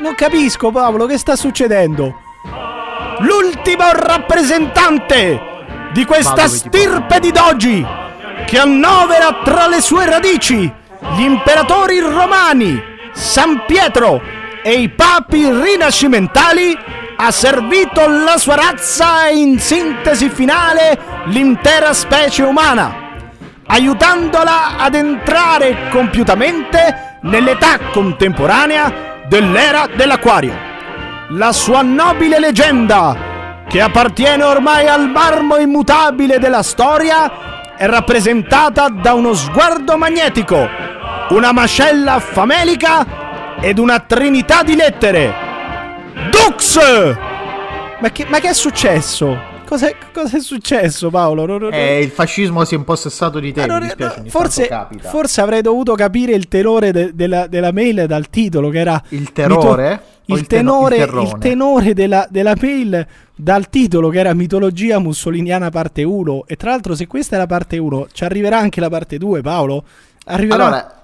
[0.00, 2.16] Non capisco, Paolo, che sta succedendo?
[3.20, 5.56] L'ultimo rappresentante
[5.92, 7.86] di questa stirpe di dogi
[8.46, 10.72] che annovera tra le sue radici
[11.14, 12.82] gli imperatori romani,
[13.12, 14.20] San Pietro
[14.62, 16.76] e i papi rinascimentali,
[17.16, 22.94] ha servito la sua razza e in sintesi finale l'intera specie umana,
[23.66, 30.66] aiutandola ad entrare compiutamente nell'età contemporanea dell'era dell'acquario.
[31.30, 33.27] La sua nobile leggenda,
[33.68, 40.66] che appartiene ormai al marmo immutabile della storia, è rappresentata da uno sguardo magnetico,
[41.30, 45.32] una mascella famelica ed una trinità di lettere.
[46.30, 46.78] Dux!
[48.00, 49.56] Ma che, ma che è successo?
[49.66, 51.44] Cos'è, cos'è successo, Paolo?
[51.44, 54.68] Non- non- Eh, il fascismo si è impossessato di te, non- mi dispiace, ogni forse,
[55.02, 59.30] forse avrei dovuto capire il tenore de- della, della mail dal titolo, che era Il
[59.32, 60.02] terrore?
[60.30, 64.98] Il, il teno- tenore, il il tenore della, della mail dal titolo che era mitologia
[64.98, 68.80] mussoliniana parte 1 e tra l'altro se questa è la parte 1 ci arriverà anche
[68.80, 69.84] la parte 2 Paolo
[70.26, 71.02] arriverà Allora,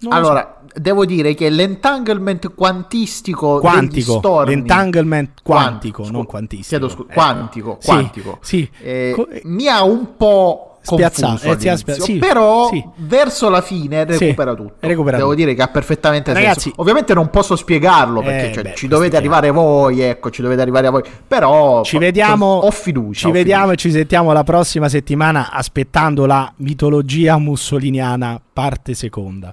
[0.00, 6.30] Non lo allora devo dire che l'entanglement quantistico Quantico, stormi l'entanglement quantico, Quan- non scu-
[6.30, 6.68] quantistico.
[6.68, 8.38] chiedo scu- Eh, quantico, sì, quantico.
[8.40, 8.70] sì.
[8.82, 12.84] Eh, Co- mi ha un po' Spiazzato, eh, spia- sì, però sì.
[12.96, 14.74] verso la fine recupera tutto.
[14.80, 15.40] recupera Devo tutto.
[15.40, 16.80] dire che ha perfettamente Ragazzi- senso.
[16.80, 20.60] Ovviamente non posso spiegarlo perché Eh, cioè, beh, ci dovete arrivare voi, ecco, ci dovete
[20.60, 21.02] arrivare a voi.
[21.26, 23.20] Però ci vediamo ho fiducia.
[23.20, 23.86] ci ho vediamo fiducia.
[23.86, 29.46] e ci sentiamo la prossima settimana aspettando la mitologia mussoliniana parte seconda